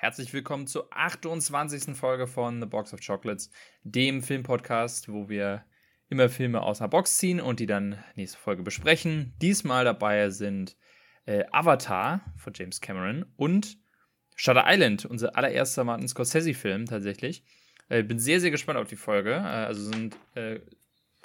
[0.00, 1.94] Herzlich willkommen zur 28.
[1.94, 3.50] Folge von The Box of Chocolates,
[3.82, 5.66] dem Filmpodcast, wo wir
[6.08, 9.34] immer Filme aus einer Box ziehen und die dann nächste Folge besprechen.
[9.42, 10.78] Diesmal dabei sind
[11.26, 13.76] äh, Avatar von James Cameron und
[14.36, 17.44] Shutter Island, unser allererster Martin Scorsese-Film tatsächlich.
[17.90, 19.34] Äh, bin sehr, sehr gespannt auf die Folge.
[19.34, 20.60] Äh, also sind äh,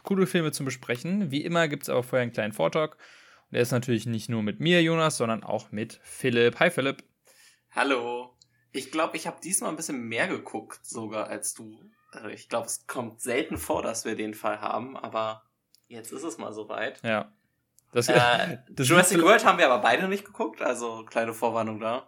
[0.03, 1.31] coole Filme zum Besprechen.
[1.31, 2.95] Wie immer gibt es aber vorher einen kleinen Vortalk.
[2.95, 6.59] Und der ist natürlich nicht nur mit mir, Jonas, sondern auch mit Philipp.
[6.59, 7.05] Hi, Philipp.
[7.71, 8.34] Hallo.
[8.75, 11.79] Ich glaube, ich habe diesmal ein bisschen mehr geguckt sogar als du.
[12.11, 15.43] Also ich glaube, es kommt selten vor, dass wir den Fall haben, aber
[15.87, 17.01] jetzt ist es mal soweit.
[17.01, 17.31] Ja.
[17.93, 22.07] Das, äh, das Jurassic World haben wir aber beide nicht geguckt, also kleine Vorwarnung da.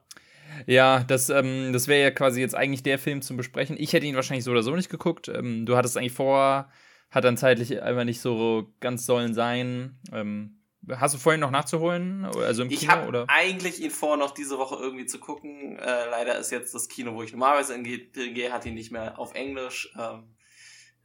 [0.65, 3.77] Ja, das, ähm, das wäre ja quasi jetzt eigentlich der Film zum Besprechen.
[3.79, 5.29] Ich hätte ihn wahrscheinlich so oder so nicht geguckt.
[5.29, 6.69] Ähm, du hattest eigentlich vor,
[7.11, 9.99] hat dann zeitlich einfach nicht so ganz sollen sein.
[10.11, 12.25] Ähm, Hast du vorhin noch nachzuholen?
[12.25, 15.77] Also im ich habe eigentlich ihn vor, noch diese Woche irgendwie zu gucken.
[15.77, 19.33] Äh, leider ist jetzt das Kino, wo ich normalerweise hingehe, hat ihn nicht mehr auf
[19.33, 19.93] Englisch.
[19.99, 20.35] Ähm,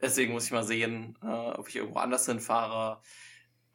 [0.01, 3.01] deswegen muss ich mal sehen, äh, ob ich irgendwo anders hinfahre.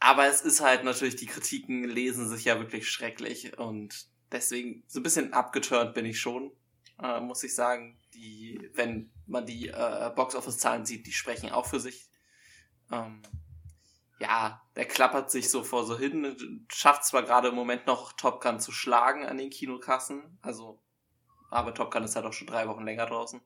[0.01, 5.01] Aber es ist halt natürlich, die Kritiken lesen sich ja wirklich schrecklich und deswegen so
[5.01, 6.53] ein bisschen abgeturnt bin ich schon,
[7.03, 7.99] äh, muss ich sagen.
[8.15, 12.09] Die, wenn man die äh, Box-Office-Zahlen sieht, die sprechen auch für sich.
[12.91, 13.23] Ähm,
[14.21, 18.41] ja, der klappert sich so vor so hin, schafft zwar gerade im Moment noch Top
[18.43, 20.83] Gun zu schlagen an den Kinokassen, also,
[21.51, 23.41] aber Top Gun ist halt auch schon drei Wochen länger draußen.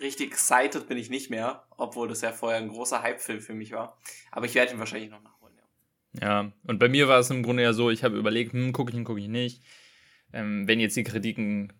[0.00, 3.72] Richtig excited bin ich nicht mehr, obwohl das ja vorher ein großer Hype-Film für mich
[3.72, 3.98] war.
[4.30, 6.28] Aber ich werde ihn wahrscheinlich noch nachholen, ja.
[6.28, 8.92] Ja, und bei mir war es im Grunde ja so, ich habe überlegt, hm, gucke
[8.92, 9.64] ich ihn, gucke ich nicht.
[10.32, 11.72] Ähm, wenn jetzt die Kritiken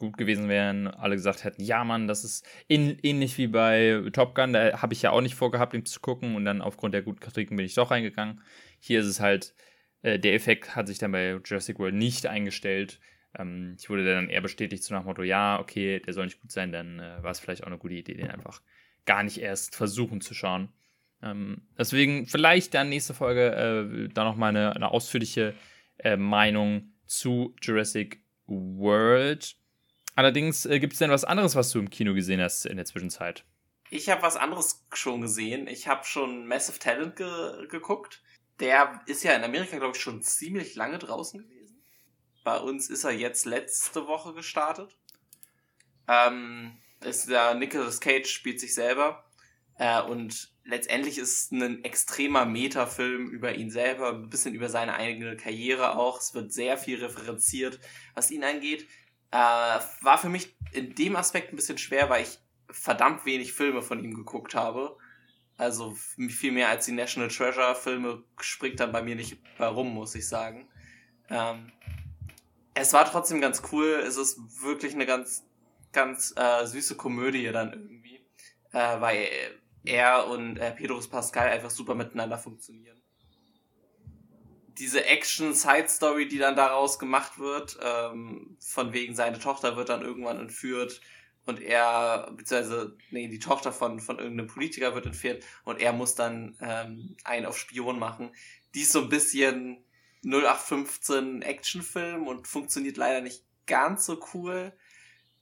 [0.00, 4.34] gut gewesen wären, alle gesagt hätten, ja Mann, das ist in, ähnlich wie bei Top
[4.34, 7.02] Gun, da habe ich ja auch nicht vorgehabt, ihn zu gucken und dann aufgrund der
[7.02, 8.40] guten Kritiken bin ich doch reingegangen.
[8.80, 9.54] Hier ist es halt,
[10.02, 12.98] äh, der Effekt hat sich dann bei Jurassic World nicht eingestellt.
[13.38, 16.40] Ähm, ich wurde dann eher bestätigt so nach dem Motto, ja, okay, der soll nicht
[16.40, 18.62] gut sein, dann äh, war es vielleicht auch eine gute Idee, den einfach
[19.04, 20.70] gar nicht erst versuchen zu schauen.
[21.22, 25.54] Ähm, deswegen vielleicht dann nächste Folge äh, da nochmal eine, eine ausführliche
[25.98, 29.56] äh, Meinung zu Jurassic World.
[30.20, 32.84] Allerdings äh, gibt es denn was anderes, was du im Kino gesehen hast in der
[32.84, 33.42] Zwischenzeit?
[33.88, 35.66] Ich habe was anderes schon gesehen.
[35.66, 38.20] Ich habe schon Massive Talent ge geguckt.
[38.58, 41.82] Der ist ja in Amerika, glaube ich, schon ziemlich lange draußen gewesen.
[42.44, 44.94] Bei uns ist er jetzt letzte Woche gestartet.
[46.06, 49.24] Ähm, ist der Nicolas Cage spielt sich selber.
[49.78, 55.38] Äh, und letztendlich ist ein extremer Metafilm über ihn selber, ein bisschen über seine eigene
[55.38, 56.20] Karriere auch.
[56.20, 57.80] Es wird sehr viel referenziert,
[58.14, 58.86] was ihn angeht.
[59.32, 63.82] Äh, war für mich in dem Aspekt ein bisschen schwer, weil ich verdammt wenig Filme
[63.82, 64.96] von ihm geguckt habe.
[65.56, 70.14] Also viel mehr als die National Treasure Filme springt dann bei mir nicht herum, muss
[70.14, 70.68] ich sagen.
[71.28, 71.70] Ähm,
[72.74, 74.02] es war trotzdem ganz cool.
[74.06, 75.44] Es ist wirklich eine ganz,
[75.92, 78.20] ganz äh, süße Komödie dann irgendwie,
[78.72, 79.28] äh, weil
[79.84, 82.99] er und äh, Pedro Pascal einfach super miteinander funktionieren
[84.78, 90.38] diese Action-Side-Story, die dann daraus gemacht wird, ähm, von wegen seine Tochter wird dann irgendwann
[90.38, 91.00] entführt
[91.46, 96.14] und er, beziehungsweise, nee, die Tochter von, von irgendeinem Politiker wird entführt und er muss
[96.14, 98.32] dann ähm, einen auf Spion machen.
[98.74, 99.84] Die ist so ein bisschen
[100.24, 104.72] 0815 Actionfilm und funktioniert leider nicht ganz so cool.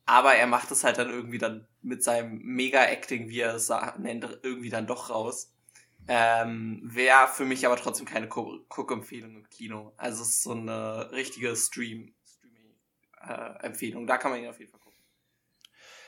[0.06, 4.38] Aber er macht es halt dann irgendwie dann mit seinem Mega-Acting, wie er es nennt,
[4.42, 5.52] irgendwie dann doch raus.
[6.08, 9.92] Ähm, Wäre für mich aber trotzdem keine Guck-Empfehlung im Kino.
[9.98, 14.04] Also es ist so eine richtige Stream, Streaming-Empfehlung.
[14.04, 14.98] Äh, da kann man ihn auf jeden Fall gucken.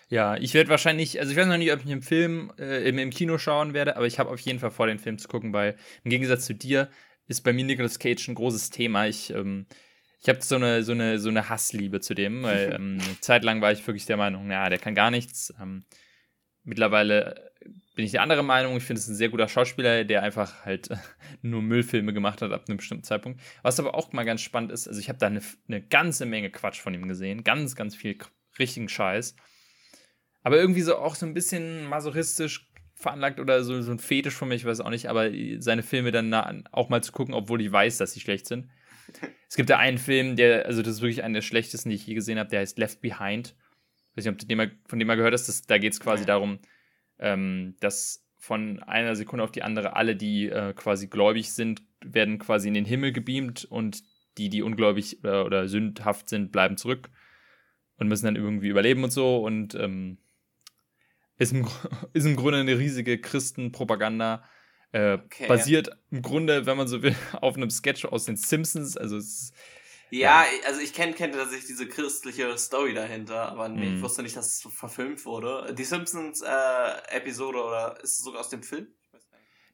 [0.09, 2.99] Ja, ich werde wahrscheinlich, also ich weiß noch nicht, ob ich im Film, äh, im,
[2.99, 5.53] im Kino schauen werde, aber ich habe auf jeden Fall vor, den Film zu gucken,
[5.53, 6.91] weil im Gegensatz zu dir
[7.29, 9.07] ist bei mir Nicolas Cage ein großes Thema.
[9.07, 9.67] Ich, ähm,
[10.21, 13.45] ich habe so eine, so, eine, so eine Hassliebe zu dem, weil ähm, eine Zeit
[13.45, 15.55] lang war ich wirklich der Meinung, ja, der kann gar nichts.
[15.61, 15.85] Ähm,
[16.65, 17.53] mittlerweile
[18.01, 18.79] bin ich der andere Meinung.
[18.79, 20.89] Ich finde es ein sehr guter Schauspieler, der einfach halt
[21.43, 23.43] nur Müllfilme gemacht hat ab einem bestimmten Zeitpunkt.
[23.61, 26.49] Was aber auch mal ganz spannend ist, also ich habe da eine, eine ganze Menge
[26.49, 27.45] Quatsch von ihm gesehen.
[27.45, 28.17] Ganz, ganz viel
[28.59, 29.37] richtigen Scheiß.
[30.43, 34.49] Aber irgendwie so auch so ein bisschen masochistisch veranlagt oder so, so ein Fetisch von
[34.49, 36.33] mir, ich weiß auch nicht, aber seine Filme dann
[36.73, 38.71] auch mal zu gucken, obwohl ich weiß, dass sie schlecht sind.
[39.47, 42.07] Es gibt da einen Film, der, also das ist wirklich einer der schlechtesten, die ich
[42.07, 43.49] je gesehen habe, der heißt Left Behind.
[44.13, 45.93] Ich weiß nicht, ob du den mal, von dem mal gehört hast, das, da geht
[45.93, 46.29] es quasi ja.
[46.29, 46.61] darum,
[47.21, 52.39] ähm, dass von einer Sekunde auf die andere alle, die äh, quasi gläubig sind, werden
[52.39, 54.03] quasi in den Himmel gebeamt und
[54.39, 57.11] die, die ungläubig oder, oder sündhaft sind, bleiben zurück
[57.99, 60.17] und müssen dann irgendwie überleben und so und ähm,
[61.37, 61.69] ist, im,
[62.15, 64.43] ist im Grunde eine riesige Christenpropaganda.
[64.93, 68.97] Äh, okay, basiert im Grunde, wenn man so will, auf einem Sketch aus den Simpsons.
[68.97, 69.55] Also es ist
[70.11, 74.03] Ja, also ich kenn, kenne tatsächlich diese christliche Story dahinter, aber nee, ich Mhm.
[74.03, 75.75] wusste nicht, dass es verfilmt wurde.
[75.75, 78.89] Die Simpsons-Episode oder ist es sogar aus dem Film?
[79.13, 79.21] Ich.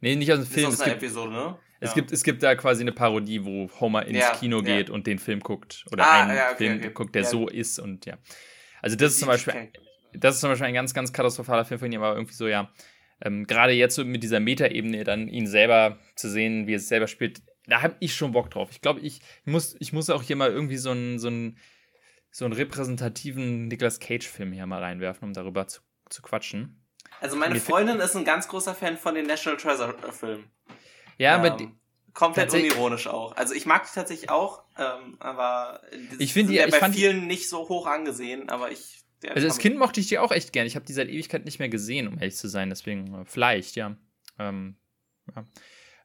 [0.01, 0.67] Nee, nicht aus dem Ist Film.
[0.67, 1.59] aus Es einer gibt, Episode, ne?
[1.81, 1.95] es, Ja.
[1.95, 4.63] gibt, es gibt da quasi eine Parodie, wo Homer ins Ja, Kino ja.
[4.77, 5.85] geht und den Film guckt.
[5.91, 6.91] Oder Ah, einen ja, okay, Film okay.
[6.93, 7.29] guckt, der Ja.
[7.29, 8.19] so ist und ja.
[8.83, 9.73] Also das ist zum Ich Beispiel kenn-
[10.13, 12.71] das ist zum Beispiel ein ganz, ganz katastrophaler Film von ihm, aber irgendwie so, ja,
[13.23, 16.89] ähm, gerade jetzt so mit dieser Metaebene dann ihn selber zu sehen, wie er es
[16.89, 18.69] selber spielt, da habe ich schon Bock drauf.
[18.71, 21.59] Ich glaube, ich muss, ich muss auch hier mal irgendwie so einen, so einen,
[22.31, 26.83] so einen repräsentativen Nicolas Cage-Film hier mal reinwerfen, um darüber zu, zu quatschen.
[27.21, 30.45] Also meine Freundin ist ein ganz großer Fan von den National Treasure-Filmen.
[31.19, 31.69] Ja, ähm, aber die,
[32.13, 33.35] komplett unironisch auch.
[33.37, 35.81] Also ich mag die tatsächlich auch, ähm, aber
[36.19, 38.71] Ich find sind die- ja ich bei fand die- vielen nicht so hoch angesehen, aber
[38.71, 39.03] ich.
[39.23, 40.67] der also als Kind mochte ich die auch echt gern.
[40.67, 42.69] Ich habe die seit Ewigkeit nicht mehr gesehen, um ehrlich zu sein.
[42.69, 43.97] Deswegen äh, vielleicht, ja.
[44.39, 44.77] Ähm,
[45.35, 45.45] ja.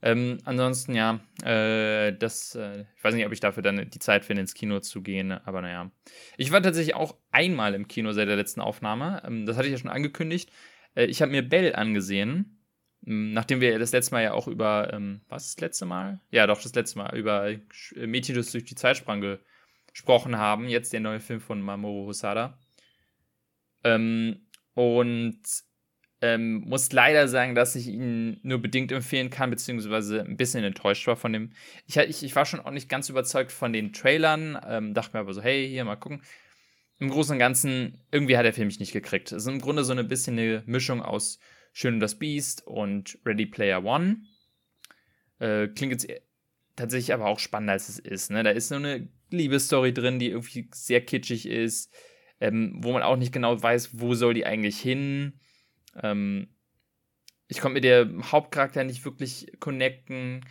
[0.03, 4.25] Ähm, ansonsten, ja, äh, das, äh, ich weiß nicht, ob ich dafür dann die Zeit
[4.25, 5.92] finde, ins Kino zu gehen, aber naja.
[6.38, 9.21] Ich war tatsächlich auch einmal im Kino seit der letzten Aufnahme.
[9.25, 10.51] Ähm, das hatte ich ja schon angekündigt.
[10.95, 12.57] Äh, ich habe mir Bell angesehen,
[13.01, 16.19] nachdem wir das letzte Mal ja auch über, ähm, was, das letzte Mal?
[16.31, 19.39] Ja, doch, das letzte Mal, über Sch- äh, Mädchen, das durch die Zeit sprang
[19.92, 20.68] gesprochen haben.
[20.68, 22.57] Jetzt der neue Film von Mamoru Hosada.
[23.83, 25.42] Ähm, und
[26.21, 31.07] ähm, muss leider sagen, dass ich ihn nur bedingt empfehlen kann, beziehungsweise ein bisschen enttäuscht
[31.07, 31.51] war von dem.
[31.88, 35.21] Ich, ich, ich war schon auch nicht ganz überzeugt von den Trailern, ähm, dachte mir
[35.21, 36.21] aber so, hey, hier mal gucken.
[37.00, 39.31] Im Großen und Ganzen, irgendwie hat der Film mich nicht gekriegt.
[39.31, 41.39] Es ist im Grunde so ein bisschen eine Mischung aus
[41.73, 44.18] Schön und das Beast und Ready Player One.
[45.39, 46.07] Äh, klingt jetzt
[46.75, 48.29] tatsächlich aber auch spannender, als es ist.
[48.29, 48.44] Ne?
[48.44, 51.91] Da ist so eine Liebesstory drin, die irgendwie sehr kitschig ist,
[52.39, 55.39] ähm, wo man auch nicht genau weiß, wo soll die eigentlich hin.
[55.96, 56.50] Ähm,
[57.48, 60.46] ich konnte mit der Hauptcharakter nicht wirklich connecten.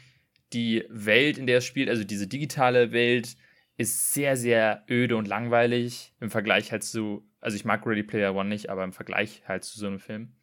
[0.52, 3.36] Die Welt, in der es spielt, also diese digitale Welt,
[3.76, 8.34] ist sehr, sehr öde und langweilig im Vergleich halt zu, also ich mag Ready Player
[8.34, 10.34] One nicht, aber im Vergleich halt zu so einem Film.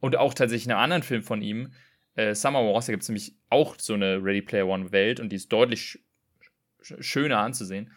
[0.00, 1.72] Und auch tatsächlich einem anderen Film von ihm,
[2.14, 5.30] äh, Summer Wars, da gibt es nämlich auch so eine Ready Player One Welt und
[5.30, 6.02] die ist deutlich
[6.80, 7.92] sch schöner anzusehen.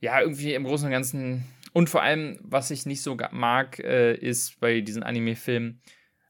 [0.00, 1.44] Ja, irgendwie im Großen und Ganzen.
[1.72, 5.80] Und vor allem, was ich nicht so mag, äh, ist bei diesen Anime-Filmen,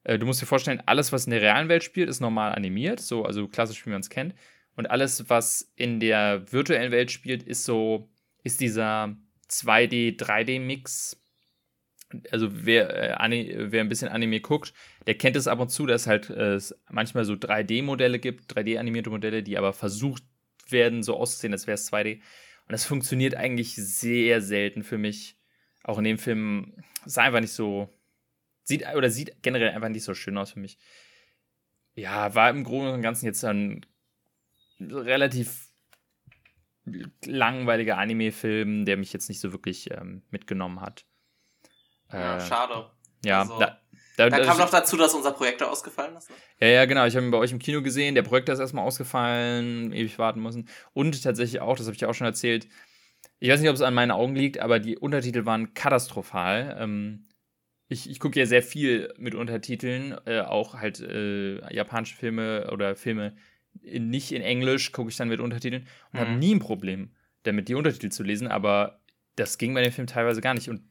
[0.05, 3.01] äh, du musst dir vorstellen, alles, was in der realen Welt spielt, ist normal animiert,
[3.01, 4.35] so, also klassisch, wie man es kennt.
[4.77, 8.09] Und alles, was in der virtuellen Welt spielt, ist so,
[8.43, 9.17] ist dieser
[9.51, 11.21] 2D, 3D-Mix.
[12.31, 14.73] Also wer, äh, wer ein bisschen Anime guckt,
[15.07, 19.11] der kennt es ab und zu, dass halt äh, es manchmal so 3D-Modelle gibt, 3D-animierte
[19.11, 20.25] Modelle, die aber versucht
[20.69, 22.21] werden, so auszusehen, als wäre es 2D.
[22.71, 25.37] Und das funktioniert eigentlich sehr selten für mich.
[25.83, 27.93] Auch in dem Film sah einfach nicht so,
[28.63, 30.79] sieht oder sieht generell einfach nicht so schön aus für mich.
[31.97, 33.85] Ja, war im Großen und Ganzen jetzt ein
[34.79, 35.73] relativ
[37.25, 41.05] langweiliger Anime-Film, der mich jetzt nicht so wirklich ähm, mitgenommen hat.
[42.13, 42.93] Ja, Äh, schade.
[43.25, 43.80] Ja, Also, da,
[44.29, 46.31] da, Da kam noch dazu, dass unser Projektor ausgefallen ist.
[46.31, 46.37] Ne?
[46.61, 47.07] ja, ja, genau.
[47.07, 48.15] Ich habe ihn bei euch im Kino gesehen.
[48.15, 50.69] Der Projektor ist erstmal ausgefallen, ewig warten müssen.
[50.93, 52.69] Und tatsächlich auch, das habe ich ja auch schon erzählt,
[53.39, 56.77] ich weiß nicht, ob es an meinen Augen liegt, aber die Untertitel waren katastrophal.
[56.79, 57.27] Ähm,
[57.89, 62.95] ich ich gucke ja sehr viel mit Untertiteln, äh, auch halt äh, japanische Filme oder
[62.97, 63.35] Filme
[63.83, 66.39] in, nicht in Englisch, gucke ich dann mit Untertiteln und habe Mhm.
[66.39, 67.11] nie ein Problem
[67.45, 69.01] damit, die Untertitel zu lesen, aber
[69.37, 70.69] das ging bei dem Film teilweise gar nicht.
[70.69, 70.83] Und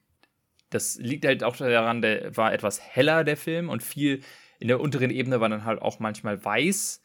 [0.69, 4.21] das liegt halt auch daran, der war etwas heller, der Film, und viel
[4.59, 7.01] in der unteren Ebene war dann halt auch manchmal weiß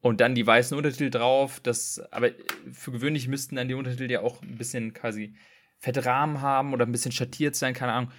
[0.00, 1.60] und dann die weißen Untertitel drauf.
[1.60, 2.30] Das, aber
[2.72, 5.36] für gewöhnlich müssten dann die Untertitel ja auch ein bisschen quasi
[5.78, 8.12] fette Rahmen haben oder ein bisschen schattiert sein, keine Ahnung.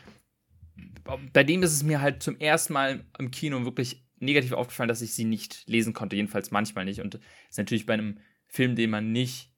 [1.34, 5.01] Bei dem ist es mir halt zum ersten Mal im Kino wirklich negativ aufgefallen, dass
[5.01, 7.01] ich sie nicht lesen konnte, jedenfalls manchmal nicht.
[7.01, 9.51] Und das ist natürlich bei einem Film, den man nicht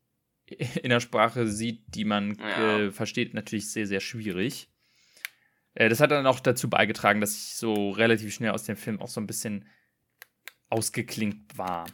[0.82, 2.80] in der Sprache sieht, die man Ja.
[2.80, 4.70] äh, versteht, natürlich sehr, sehr schwierig.
[5.80, 9.02] Äh, das hat dann auch dazu beigetragen, dass ich so relativ schnell aus dem Film
[9.02, 9.66] auch so ein bisschen
[10.70, 11.86] ausgeklinkt war.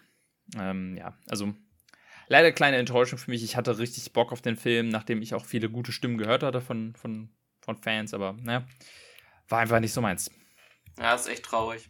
[0.60, 1.54] Ähm, ja, also
[2.28, 3.44] leider kleine Enttäuschung für mich.
[3.44, 6.62] Ich hatte richtig Bock auf den Film, nachdem ich auch viele gute Stimmen gehört hatte
[6.62, 7.30] von, von,
[7.62, 8.66] von Fans, aber naja,
[9.48, 10.32] war einfach nicht so meins.
[10.98, 11.88] Ja, ist echt traurig.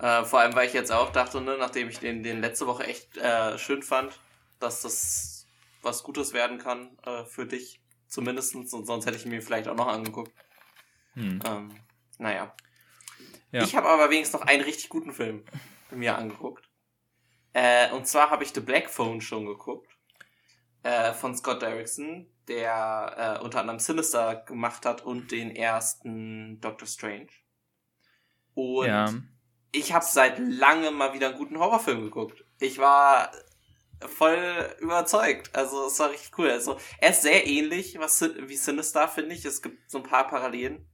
[0.00, 2.84] Äh, vor allem, weil ich jetzt auch dachte, ne, nachdem ich den, den letzte Woche
[2.84, 4.18] echt äh, schön fand,
[4.58, 5.46] dass das
[5.82, 7.80] was Gutes werden kann äh, für dich.
[8.08, 8.72] Zumindestens.
[8.72, 10.32] Und sonst hätte ich mir vielleicht auch noch angeguckt.
[11.16, 11.40] Hm.
[11.44, 11.80] Ähm,
[12.18, 12.54] naja.
[13.50, 13.62] Ja.
[13.62, 15.44] Ich habe aber wenigstens noch einen richtig guten Film
[15.90, 16.68] mir angeguckt.
[17.52, 19.90] Äh, und zwar habe ich The Black Phone schon geguckt.
[20.82, 26.86] Äh, von Scott Derrickson, der äh, unter anderem Sinister gemacht hat und den ersten Doctor
[26.86, 27.28] Strange.
[28.54, 29.12] Und ja.
[29.72, 32.44] ich habe seit langem mal wieder einen guten Horrorfilm geguckt.
[32.60, 33.32] Ich war
[34.00, 35.54] voll überzeugt.
[35.56, 36.50] Also es war richtig cool.
[36.50, 39.44] Also er ist sehr ähnlich was, wie Sinister, finde ich.
[39.44, 40.86] Es gibt so ein paar Parallelen.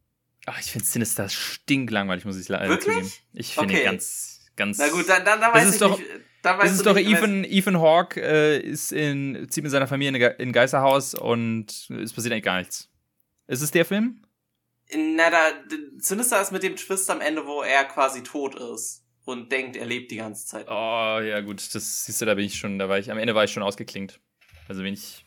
[0.46, 3.10] Ach, ich finde Sinister stinklangweilig, muss ich leider zugeben.
[3.32, 3.84] Ich finde okay.
[3.84, 4.78] ganz, ganz.
[4.78, 6.10] Na gut, dann, dann, dann weiß ich doch, nicht.
[6.42, 10.34] Dann das ist doch nicht, Ethan, Ethan Hawke äh, ist in, zieht mit seiner Familie
[10.38, 12.90] in ein Geisterhaus und es passiert eigentlich gar nichts.
[13.46, 14.24] Ist es der Film?
[14.92, 15.38] Na, da,
[15.98, 19.86] Sinister ist mit dem Twist am Ende, wo er quasi tot ist und denkt, er
[19.86, 20.66] lebt die ganze Zeit.
[20.68, 23.36] Oh, ja, gut, das siehst du, da bin ich schon, da war ich, am Ende
[23.36, 24.20] war ich schon ausgeklingt.
[24.68, 25.24] Also wenn ich.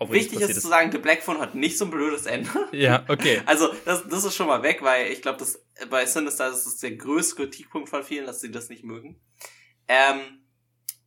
[0.00, 2.50] Wichtig ist, ist zu sagen, The Black Phone hat nicht so ein blödes Ende.
[2.72, 3.42] Ja, okay.
[3.46, 5.44] Also, das, das ist schon mal weg, weil ich glaube,
[5.90, 9.20] bei Sinister ist das der größte Kritikpunkt von vielen, dass sie das nicht mögen.
[9.88, 10.44] Ähm,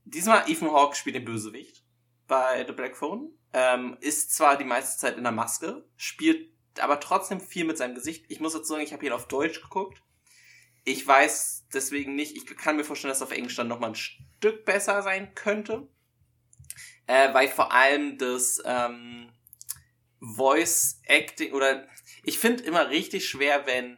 [0.03, 1.83] diesmal Ethan Hawke spielt den Bösewicht
[2.27, 3.31] bei The Black Phone.
[3.53, 7.95] Ähm, ist zwar die meiste Zeit in der Maske, spielt aber trotzdem viel mit seinem
[7.95, 8.25] Gesicht.
[8.29, 10.01] Ich muss jetzt sagen, ich habe ihn auf Deutsch geguckt.
[10.83, 14.65] Ich weiß deswegen nicht, ich kann mir vorstellen, dass auf Englisch dann nochmal ein Stück
[14.65, 15.87] besser sein könnte.
[17.07, 19.29] Äh, weil vor allem das ähm,
[20.19, 21.87] Voice Acting oder
[22.23, 23.97] ich finde immer richtig schwer, wenn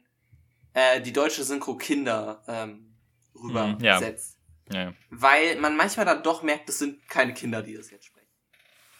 [0.73, 2.95] äh, die deutsche Synchro Kinder ähm,
[3.35, 4.37] rübersetzt.
[4.69, 4.85] Mhm, ja.
[4.85, 4.93] Ja.
[5.09, 8.27] Weil man manchmal dann doch merkt, das sind keine Kinder, die das jetzt sprechen.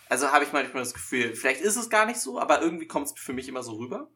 [0.10, 3.07] Also habe ich manchmal das Gefühl, vielleicht ist es gar nicht so, aber irgendwie kommt
[3.07, 4.12] es für mich immer so rüber.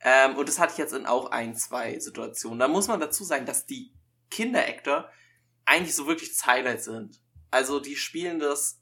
[0.00, 2.58] Ähm, und das hatte ich jetzt in auch ein, zwei Situationen.
[2.58, 3.92] Da muss man dazu sagen, dass die
[4.30, 5.10] Kinder-Actor
[5.64, 7.20] eigentlich so wirklich das Highlight sind.
[7.50, 8.77] Also die spielen das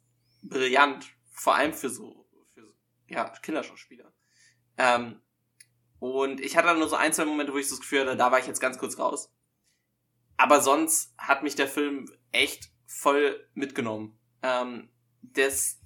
[0.48, 2.74] brillant, vor allem für so, für,
[3.08, 4.12] ja, Kinderschauspieler.
[4.78, 5.20] Ähm,
[5.98, 8.30] und ich hatte dann nur so ein, zwei Momente, wo ich das Gefühl hatte, da
[8.30, 9.32] war ich jetzt ganz kurz raus.
[10.36, 14.18] Aber sonst hat mich der Film echt voll mitgenommen.
[14.42, 14.90] Ähm,
[15.22, 15.80] das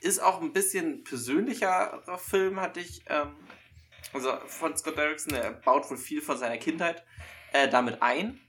[0.00, 3.36] ist auch ein bisschen persönlicherer Film, hatte ich, ähm,
[4.12, 7.04] also von Scott Derrickson, der baut wohl viel von seiner Kindheit
[7.52, 8.40] äh, damit ein.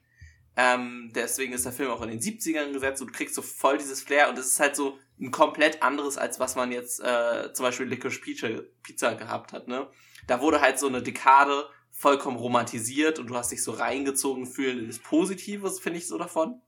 [0.60, 3.78] Ähm, deswegen ist der Film auch in den 70ern gesetzt und du kriegst so voll
[3.78, 7.54] dieses Flair und es ist halt so ein komplett anderes, als was man jetzt äh,
[7.54, 8.50] zum Beispiel Licorice Pizza,
[8.82, 9.88] Pizza gehabt hat, ne?
[10.26, 14.80] Da wurde halt so eine Dekade vollkommen romantisiert und du hast dich so reingezogen fühlen
[14.80, 16.62] in das Positives, finde ich so davon.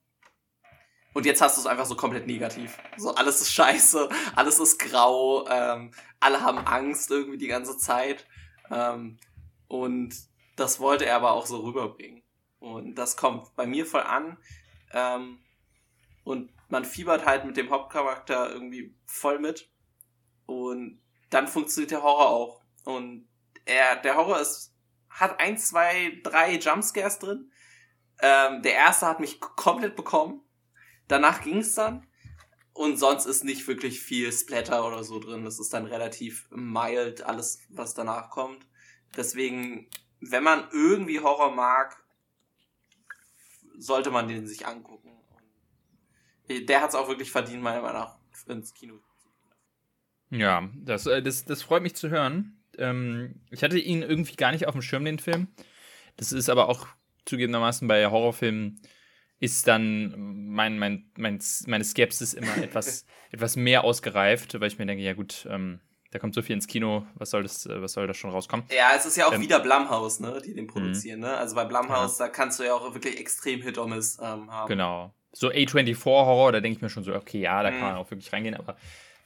[1.14, 2.78] Und jetzt hast du es einfach so komplett negativ.
[2.98, 8.28] So, alles ist scheiße, alles ist grau, ähm, alle haben Angst irgendwie die ganze Zeit.
[8.70, 9.18] Ähm,
[9.68, 10.16] und
[10.56, 12.22] das wollte er aber auch so rüberbringen.
[12.60, 14.38] Und das kommt bei mir voll an.
[14.92, 15.40] Ähm,
[16.24, 19.70] und man fiebert halt mit dem Hauptcharakter irgendwie voll mit.
[20.46, 22.62] Und dann funktioniert der Horror auch.
[22.86, 23.28] Und
[23.66, 24.74] er, der Horror ist,
[25.10, 27.52] hat ein, zwei, drei Jumpscares drin.
[28.22, 30.42] Ähm, der erste hat mich komplett bekommen.
[31.08, 32.06] Danach ging's dann.
[32.74, 35.44] Und sonst ist nicht wirklich viel Splatter oder so drin.
[35.44, 38.66] Das ist dann relativ mild, alles, was danach kommt.
[39.18, 39.90] Deswegen,
[40.20, 42.02] wenn man irgendwie Horror mag,
[43.80, 45.10] sollte man den sich angucken.
[46.50, 48.18] Der hat es auch wirklich verdient, meiner Meinung nach,
[48.48, 49.30] ins Kino zu
[50.30, 50.42] gehen.
[50.42, 52.60] Ja, das, äh, das, das freut mich zu hören.
[52.78, 55.48] Ähm, ich hatte ihn irgendwie gar nicht auf dem Schirm, den Film.
[56.18, 56.88] Das ist aber auch
[57.26, 58.82] zugegebenermaßen bei Horrorfilmen
[59.40, 60.14] ist dann
[60.50, 65.14] mein, mein, mein, meine Skepsis immer etwas, etwas mehr ausgereift, weil ich mir denke, ja
[65.14, 65.80] gut, ähm,
[66.12, 68.66] da kommt so viel ins Kino, was soll das, äh, was soll da schon rauskommen?
[68.76, 71.38] Ja, es ist ja auch ähm, wieder Blumhouse, ne, die den produzieren, ne?
[71.38, 72.26] Also bei Blumhouse, ja.
[72.26, 74.68] da kannst du ja auch wirklich extrem Hit or Miss ähm, haben.
[74.68, 75.14] Genau.
[75.32, 77.76] So A24 Horror, da denke ich mir schon so, okay, ja, da mhm.
[77.76, 78.76] kann man auch wirklich reingehen, aber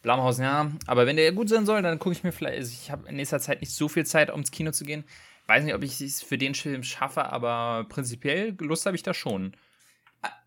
[0.02, 0.70] Blumhouse, ja.
[0.86, 3.16] Aber wenn der gut sein soll, dann gucke ich mir vielleicht, also ich habe in
[3.16, 5.06] nächster Zeit nicht so viel Zeit, ums Kino zu gehen.
[5.48, 9.13] Weiß nicht, ob ich es für den Film schaffe, aber prinzipiell Lust habe ich da
[9.13, 9.56] schon.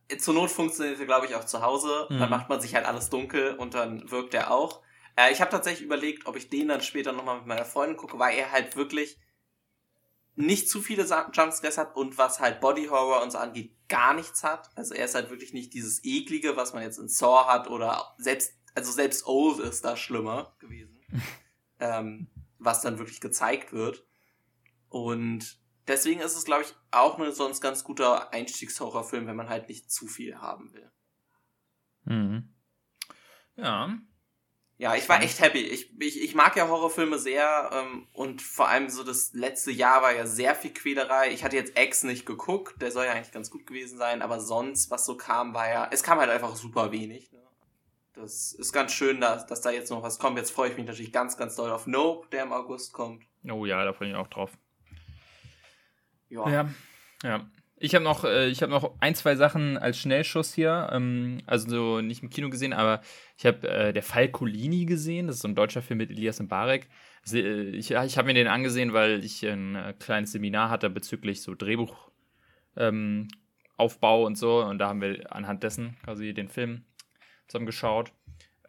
[0.09, 2.07] Äh, zur Not funktioniert er, glaube ich, auch zu Hause.
[2.11, 2.19] Mhm.
[2.19, 4.83] Dann macht man sich halt alles dunkel und dann wirkt er auch.
[5.17, 8.19] Äh, ich habe tatsächlich überlegt, ob ich den dann später nochmal mit meiner Freundin gucke,
[8.19, 9.19] weil er halt wirklich
[10.37, 14.45] nicht zu viele Jumpscares hat und was halt Body Horror und so angeht, gar nichts
[14.45, 14.71] hat.
[14.77, 18.15] Also er ist halt wirklich nicht dieses eklige, was man jetzt in Saw hat oder
[18.19, 21.01] selbst, also selbst Old ist da schlimmer gewesen.
[21.81, 24.05] ähm, was dann wirklich gezeigt wird.
[24.89, 25.59] Und
[25.89, 29.91] deswegen ist es, glaube ich, auch ein sonst ganz guter Einstiegshorrorfilm, wenn man halt nicht
[29.91, 30.91] zu viel haben will.
[32.05, 32.55] Mhm.
[33.57, 33.99] Ja,
[34.79, 35.61] ja, ich war echt happy.
[35.61, 40.03] Ich, ich, ich mag ja Horrorfilme sehr ähm, und vor allem so das letzte Jahr
[40.03, 41.33] war ja sehr viel Quälerei.
[41.33, 44.39] Ich hatte jetzt X nicht geguckt, der soll ja eigentlich ganz gut gewesen sein, aber
[44.39, 47.33] sonst, was so kam, war ja, es kam halt einfach super wenig.
[47.33, 47.43] Ne?
[48.13, 50.37] Das ist ganz schön, dass, dass da jetzt noch was kommt.
[50.37, 53.25] Jetzt freue ich mich natürlich ganz, ganz doll auf Nope, der im August kommt.
[53.51, 54.51] Oh ja, da freue ich mich auch drauf.
[56.29, 56.49] Ja.
[56.51, 56.69] Ja.
[57.23, 57.51] ja.
[57.79, 60.89] Ich habe noch, äh, habe noch ein, zwei Sachen als Schnellschuss hier.
[60.93, 63.03] Ähm, also so nicht im Kino gesehen, aber
[63.37, 64.29] ich habe äh, der Fall
[64.87, 65.27] gesehen.
[65.27, 66.89] Das ist so ein deutscher Film mit Elias Mbarek.
[67.23, 70.89] Also, äh, ich ich habe mir den angesehen, weil ich ein äh, kleines Seminar hatte
[70.89, 72.09] bezüglich so Drehbuchaufbau
[72.79, 73.29] ähm,
[74.25, 74.65] und so.
[74.65, 76.85] Und da haben wir anhand dessen quasi den Film
[77.47, 78.11] zusammen geschaut.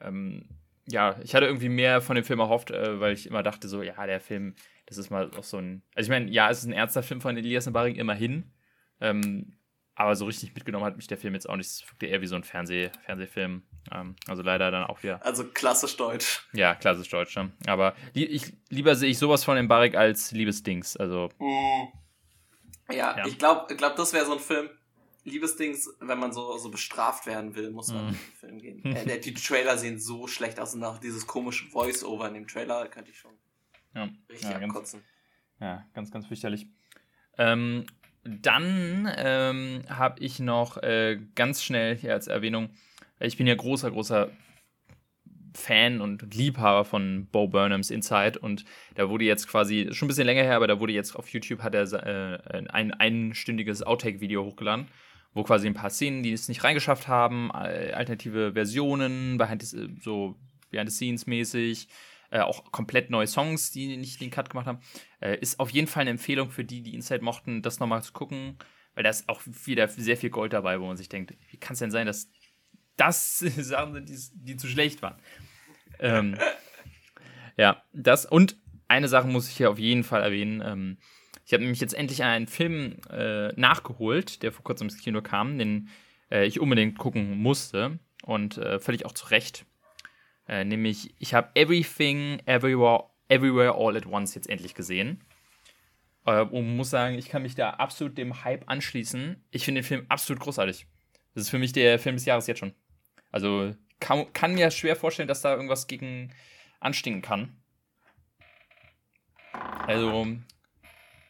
[0.01, 0.49] Ähm,
[0.85, 3.81] ja, ich hatte irgendwie mehr von dem Film erhofft, äh, weil ich immer dachte, so,
[3.81, 5.81] ja, der Film, das ist mal auch so ein.
[5.95, 8.51] Also, ich meine, ja, es ist ein ernster Film von Elias Mbarek, immerhin.
[8.99, 9.57] Ähm,
[9.97, 11.67] aber so richtig mitgenommen hat mich der Film jetzt auch nicht.
[11.67, 13.63] Es wirkte eher wie so ein Fernseh, Fernsehfilm.
[13.91, 15.25] Ähm, also leider dann auch wieder.
[15.25, 16.47] Also klassisch deutsch.
[16.53, 17.35] Ja, klassisch deutsch.
[17.35, 17.51] Ne?
[17.65, 20.97] Aber li ich, lieber sehe ich sowas von Mbarek als Liebesdings.
[20.97, 21.29] Also.
[21.39, 21.87] Mm.
[22.93, 24.69] Ja, ja, ich glaube, glaub, das wäre so ein Film.
[25.23, 28.07] Liebesdings, wenn man so, so bestraft werden will, muss man mm.
[28.09, 28.95] in den Film gehen.
[28.95, 32.87] äh, die Trailer sehen so schlecht aus und auch dieses komische Voice-Over in dem Trailer
[32.87, 33.33] könnte ich schon
[33.95, 34.07] ja.
[34.29, 35.03] richtig ja, abkotzen.
[35.59, 36.67] Ganz, ja, ganz, ganz fürchterlich.
[37.39, 37.85] Ähm,
[38.27, 42.69] dann ähm, habe ich noch äh, ganz schnell hier als Erwähnung,
[43.19, 44.29] ich bin ja großer, großer
[45.55, 48.63] Fan und Liebhaber von Bo Burnhams Inside und
[48.95, 51.63] da wurde jetzt quasi, schon ein bisschen länger her, aber da wurde jetzt auf YouTube,
[51.63, 54.87] hat er äh, ein einstündiges Outtake-Video hochgeladen,
[55.33, 60.35] wo quasi ein paar Szenen, die es nicht reingeschafft haben, alternative Versionen, behind the, so
[60.69, 61.87] behind the scenes mäßig,
[62.31, 64.79] äh, auch komplett neue Songs, die nicht den Cut gemacht haben.
[65.19, 68.13] Äh, ist auf jeden Fall eine Empfehlung für die, die Inside mochten, das nochmal zu
[68.13, 68.57] gucken,
[68.95, 71.73] weil da ist auch wieder sehr viel Gold dabei, wo man sich denkt, wie kann
[71.73, 72.29] es denn sein, dass
[72.97, 75.15] das Sachen sind, die, die zu schlecht waren.
[75.99, 76.37] Ähm,
[77.57, 78.57] ja, das und
[78.87, 80.61] eine Sache muss ich hier auf jeden Fall erwähnen.
[80.65, 80.97] Ähm,
[81.45, 85.57] ich habe nämlich jetzt endlich einen Film äh, nachgeholt, der vor kurzem ins Kino kam,
[85.57, 85.89] den
[86.29, 89.65] äh, ich unbedingt gucken musste und äh, völlig auch zu Recht.
[90.47, 95.21] Äh, nämlich, ich habe Everything, Everywhere, Everywhere, All at Once jetzt endlich gesehen.
[96.25, 99.43] Äh, und muss sagen, ich kann mich da absolut dem Hype anschließen.
[99.51, 100.85] Ich finde den Film absolut großartig.
[101.33, 102.73] Das ist für mich der Film des Jahres jetzt schon.
[103.31, 106.31] Also kann, kann mir schwer vorstellen, dass da irgendwas gegen
[106.79, 107.57] anstinken kann.
[109.85, 110.27] Also,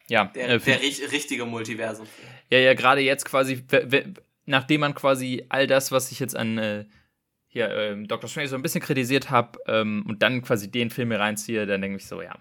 [0.08, 0.26] ja.
[0.26, 2.06] Der, äh, der richtige Multiversum.
[2.50, 3.64] Ja, ja, gerade jetzt quasi,
[4.46, 6.84] nachdem man quasi all das, was ich jetzt an äh,
[7.48, 8.28] hier ähm, Dr.
[8.28, 11.80] Strange so ein bisschen kritisiert habe ähm, und dann quasi den Film hier reinziehe, dann
[11.80, 12.34] denke ich so, ja,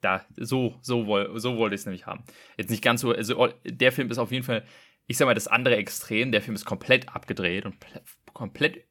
[0.00, 1.04] da, so, so,
[1.36, 2.24] so wollte ich es nämlich haben.
[2.56, 4.64] Jetzt nicht ganz so, also der Film ist auf jeden Fall,
[5.06, 6.32] ich sag mal, das andere Extrem.
[6.32, 7.76] Der Film ist komplett abgedreht und
[8.32, 8.84] komplett,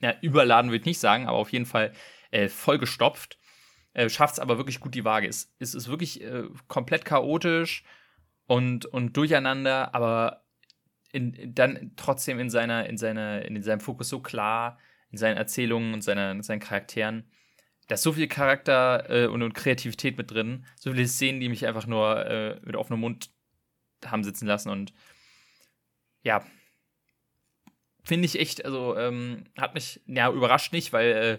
[0.00, 1.92] ja, überladen würde ich nicht sagen, aber auf jeden Fall
[2.30, 3.38] äh, vollgestopft.
[3.94, 5.28] Äh, Schafft es aber wirklich gut die Waage.
[5.28, 7.84] Es, es ist wirklich äh, komplett chaotisch
[8.46, 10.44] und, und durcheinander, aber
[11.12, 14.78] in, dann trotzdem in seiner, in seiner, in seinem Fokus so klar,
[15.12, 17.30] in seinen Erzählungen und seiner, seinen Charakteren.
[17.88, 21.48] Da ist so viel Charakter äh, und, und, Kreativität mit drin, so viele Szenen, die
[21.48, 23.30] mich einfach nur äh, mit offenem Mund
[24.04, 24.92] haben sitzen lassen und
[26.22, 26.44] ja,
[28.04, 31.38] finde ich echt, also ähm, hat mich, ja, überrascht nicht, weil äh,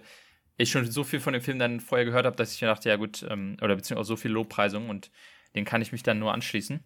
[0.58, 2.90] ich schon so viel von dem Film dann vorher gehört habe, dass ich mir dachte,
[2.90, 5.12] ja gut, ähm, oder beziehungsweise so viel Lobpreisung und
[5.56, 6.84] den kann ich mich dann nur anschließen.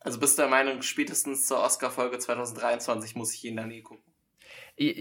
[0.00, 4.11] Also bist du der Meinung, spätestens zur Oscar-Folge 2023 muss ich ihn dann eh gucken?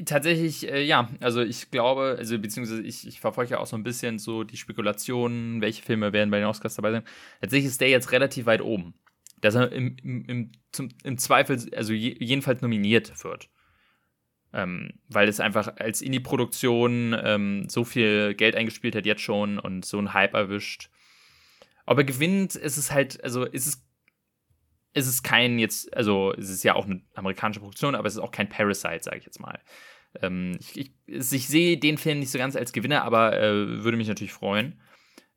[0.06, 1.10] Tatsächlich, äh, ja.
[1.22, 4.58] Also ich glaube, also beziehungsweise ich, ich verfolge ja auch so ein bisschen so die
[4.58, 7.04] Spekulationen, welche Filme werden bei den Oscars dabei sein.
[7.40, 8.94] Tatsächlich ist der jetzt relativ weit oben.
[9.40, 13.50] Dass er im, im, im, zum, im Zweifel, also je, jedenfalls nominiert wird.
[14.54, 19.86] Ähm, weil es einfach als Indie-Produktion ähm, so viel Geld eingespielt hat jetzt schon und
[19.86, 20.90] so einen Hype erwischt.
[21.86, 23.84] Ob er gewinnt, ist es halt, also ist es
[24.94, 28.20] es ist kein jetzt, also es ist ja auch eine amerikanische Produktion, aber es ist
[28.20, 29.60] auch kein Parasite, sage ich jetzt mal.
[30.22, 33.98] Ähm, ich, ich, ich sehe den Film nicht so ganz als Gewinner, aber äh, würde
[33.98, 34.82] mich natürlich freuen.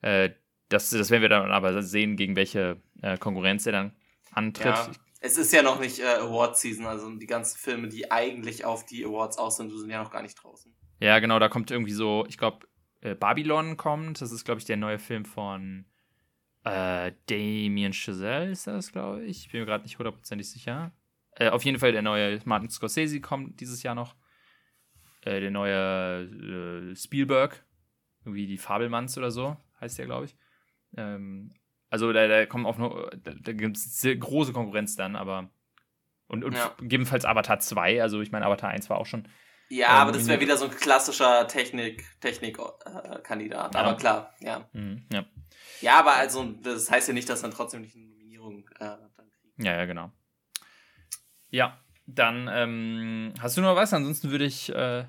[0.01, 0.31] Äh,
[0.69, 3.93] das, das werden wir dann aber sehen, gegen welche äh, Konkurrenz er dann
[4.33, 4.67] antritt.
[4.67, 4.91] Ja,
[5.21, 9.05] es ist ja noch nicht äh, Award-Season, also die ganzen Filme, die eigentlich auf die
[9.05, 10.75] Awards aus sind, sind ja noch gar nicht draußen.
[11.01, 12.67] Ja, genau, da kommt irgendwie so, ich glaube,
[13.01, 15.87] äh, Babylon kommt, das ist, glaube ich, der neue Film von
[16.65, 19.47] äh, Damien Chazelle ist das, glaube ich.
[19.47, 20.93] Ich bin mir gerade nicht hundertprozentig sicher.
[21.37, 24.15] Äh, auf jeden Fall der neue Martin Scorsese kommt dieses Jahr noch.
[25.23, 27.65] Äh, der neue äh, Spielberg,
[28.25, 30.37] irgendwie die Fabelmanns oder so, heißt der, glaube ich.
[30.97, 31.53] Ähm,
[31.91, 35.51] also da, da kommen auch noch, da, da gibt es große Konkurrenz dann, aber
[36.27, 36.75] und, und ja.
[36.79, 39.29] gegebenenfalls Avatar 2, also ich meine, Avatar 1 war auch schon.
[39.69, 43.75] Ja, aber das wäre wieder so ein klassischer Technik, Technik-Kandidat.
[43.75, 43.85] Äh, ja.
[43.85, 44.69] Aber klar, ja.
[44.73, 45.25] Mhm, ja.
[45.81, 49.31] Ja, aber also, das heißt ja nicht, dass dann trotzdem nicht eine Nominierung äh, dann
[49.31, 49.65] kriegt.
[49.65, 50.11] Ja, ja, genau.
[51.51, 53.93] Ja, dann ähm, hast du noch was?
[53.93, 55.05] Ansonsten würde ich äh,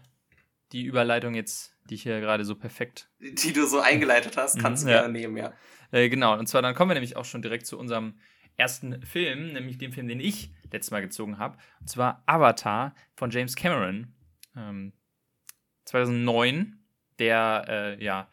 [0.72, 3.10] die Überleitung jetzt, die ich hier gerade so perfekt.
[3.20, 5.02] Die du so eingeleitet hast, kannst mhm, du ja.
[5.02, 5.54] gerne nehmen, ja.
[5.92, 8.20] Äh, genau, und zwar dann kommen wir nämlich auch schon direkt zu unserem
[8.58, 11.58] ersten Film, nämlich dem Film, den ich letztes Mal gezogen habe.
[11.80, 14.14] Und zwar Avatar von James Cameron.
[14.56, 14.94] Ähm,
[15.86, 16.80] 2009,
[17.20, 18.30] der, äh, ja,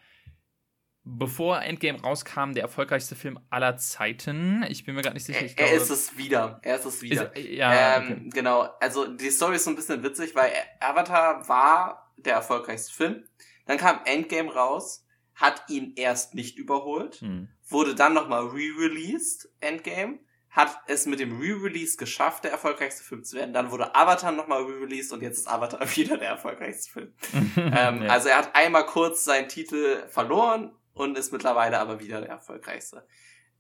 [1.04, 4.64] bevor Endgame rauskam, der erfolgreichste Film aller Zeiten.
[4.68, 5.46] Ich bin mir gerade nicht sicher.
[5.56, 6.60] er, er ist es wieder.
[6.62, 7.34] Er ist es wieder.
[7.36, 8.30] Ist, ja, ähm, okay.
[8.34, 8.68] Genau.
[8.80, 13.24] Also die Story ist so ein bisschen witzig, weil Avatar war der erfolgreichste Film.
[13.66, 17.48] Dann kam Endgame raus, hat ihn erst nicht überholt, hm.
[17.68, 20.18] wurde dann nochmal re-released, Endgame,
[20.50, 23.54] hat es mit dem Re-Release geschafft, der erfolgreichste Film zu werden.
[23.54, 27.12] Dann wurde Avatar nochmal re-released und jetzt ist Avatar wieder der erfolgreichste Film.
[27.56, 28.08] ähm, ja.
[28.10, 33.06] Also er hat einmal kurz seinen Titel verloren und ist mittlerweile aber wieder der erfolgreichste.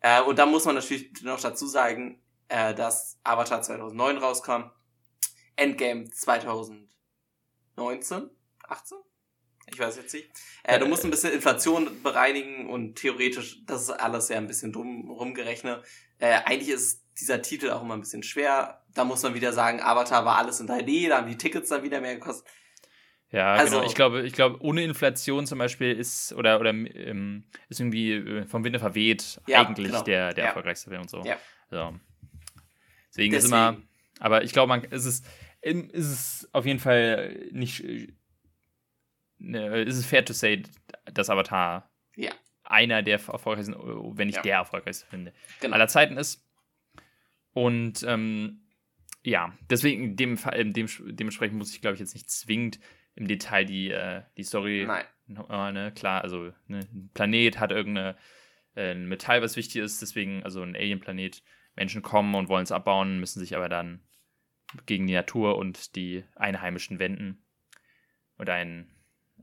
[0.00, 4.70] Äh, und da muss man natürlich noch dazu sagen, äh, dass Avatar 2009 rauskam,
[5.56, 8.30] Endgame 2019,
[8.68, 8.98] 18?
[9.72, 10.30] Ich weiß jetzt nicht.
[10.64, 14.72] Äh, du musst ein bisschen Inflation bereinigen und theoretisch, das ist alles ja ein bisschen
[14.72, 15.84] dumm rumgerechnet.
[16.18, 18.82] Äh, eigentlich ist dieser Titel auch immer ein bisschen schwer.
[18.94, 21.82] Da muss man wieder sagen, Avatar war alles in 3D, da haben die Tickets dann
[21.82, 22.46] wieder mehr gekostet.
[23.32, 23.88] Ja, also, genau.
[23.88, 28.46] Ich glaube, ich glaube, ohne Inflation zum Beispiel ist oder oder ähm, ist irgendwie äh,
[28.46, 30.02] vom Winde verweht ja, eigentlich genau.
[30.02, 30.48] der, der ja.
[30.48, 31.24] erfolgreichste Film und so.
[31.24, 31.38] Ja.
[31.70, 31.98] so.
[33.08, 33.78] Deswegen, Deswegen, ist immer,
[34.20, 35.26] aber ich glaube, man es ist,
[35.62, 37.82] ist es auf jeden Fall nicht,
[39.38, 40.62] ne, ist es fair to say,
[41.12, 42.32] dass Avatar ja.
[42.64, 43.74] einer der erfolgreichsten,
[44.16, 45.74] wenn nicht der erfolgreichste finde, genau.
[45.74, 46.46] aller Zeiten ist.
[47.54, 48.66] Und ähm,
[49.22, 50.38] ja, deswegen dem,
[50.72, 52.78] dem, dementsprechend muss ich, glaube ich, jetzt nicht zwingend
[53.14, 54.84] im Detail die, äh, die Story.
[54.86, 55.04] Nein.
[55.28, 58.14] Äh, ne, klar, also ne, ein Planet hat irgendein
[58.76, 61.42] äh, Metall, was wichtig ist, deswegen, also ein Alien-Planet.
[61.74, 64.02] Menschen kommen und wollen es abbauen, müssen sich aber dann
[64.86, 67.42] gegen die Natur und die Einheimischen wenden.
[68.36, 68.90] Und ein,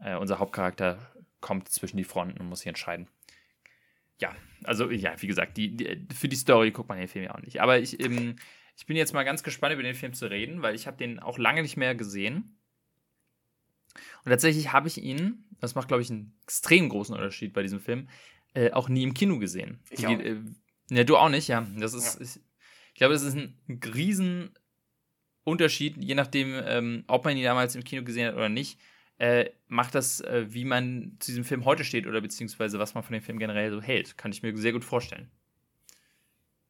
[0.01, 3.07] äh, unser Hauptcharakter kommt zwischen die Fronten und muss sich entscheiden.
[4.19, 7.35] Ja, also ja, wie gesagt, die, die, für die Story guckt man den Film ja
[7.35, 7.61] auch nicht.
[7.61, 8.35] Aber ich, ähm,
[8.75, 11.19] ich bin jetzt mal ganz gespannt, über den Film zu reden, weil ich habe den
[11.19, 12.58] auch lange nicht mehr gesehen.
[14.23, 17.79] Und tatsächlich habe ich ihn, das macht, glaube ich, einen extrem großen Unterschied bei diesem
[17.79, 18.07] Film,
[18.53, 19.79] äh, auch nie im Kino gesehen.
[19.89, 20.11] Ich auch.
[20.11, 20.37] Äh,
[20.89, 21.67] ja, du auch nicht, ja.
[21.77, 22.21] Das ist, ja.
[22.21, 22.35] Ich,
[22.93, 23.55] ich, glaube, das ist ein
[23.93, 24.51] riesen
[25.43, 28.79] Unterschied, je nachdem, ähm, ob man ihn damals im Kino gesehen hat oder nicht,
[29.17, 33.03] äh, macht das, äh, wie man zu diesem Film heute steht oder beziehungsweise was man
[33.03, 34.17] von dem Film generell so hält.
[34.17, 35.29] Kann ich mir sehr gut vorstellen.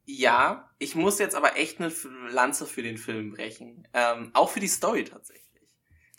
[0.05, 1.93] Ja, ich muss jetzt aber echt eine
[2.31, 3.87] Lanze für den Film brechen.
[3.93, 5.48] Ähm, auch für die Story tatsächlich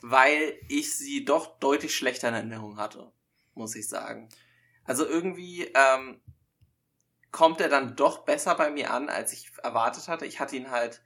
[0.01, 3.11] weil ich sie doch deutlich schlechter in Erinnerung hatte,
[3.53, 4.29] muss ich sagen.
[4.83, 6.21] Also irgendwie ähm,
[7.31, 10.25] kommt er dann doch besser bei mir an, als ich erwartet hatte.
[10.25, 11.01] Ich hatte ihn halt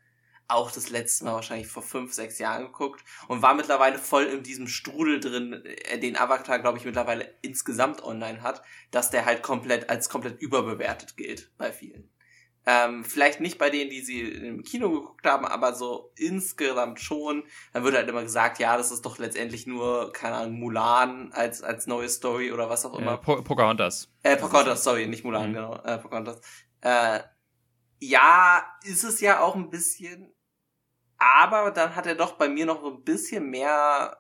[0.48, 4.44] auch das letzte Mal wahrscheinlich vor fünf, sechs Jahren geguckt und war mittlerweile voll in
[4.44, 9.42] diesem Strudel drin, äh, den Avatar, glaube ich, mittlerweile insgesamt online hat, dass der halt
[9.42, 12.10] komplett als komplett überbewertet gilt bei vielen.
[12.68, 17.44] Ähm, vielleicht nicht bei denen, die sie im Kino geguckt haben, aber so insgesamt schon.
[17.74, 21.62] Dann wird halt immer gesagt, ja, das ist doch letztendlich nur, keine Ahnung, Mulan als,
[21.62, 23.14] als neue Story oder was auch immer.
[23.14, 24.10] Äh, po Pocahontas.
[24.24, 25.54] Äh, Pocahontas, sorry, nicht Mulan, mhm.
[25.54, 25.76] genau.
[25.84, 26.42] Äh, Pocahontas.
[26.82, 27.20] Äh,
[28.00, 30.34] ja, ist es ja auch ein bisschen.
[31.18, 34.18] Aber dann hat er doch bei mir noch ein bisschen mehr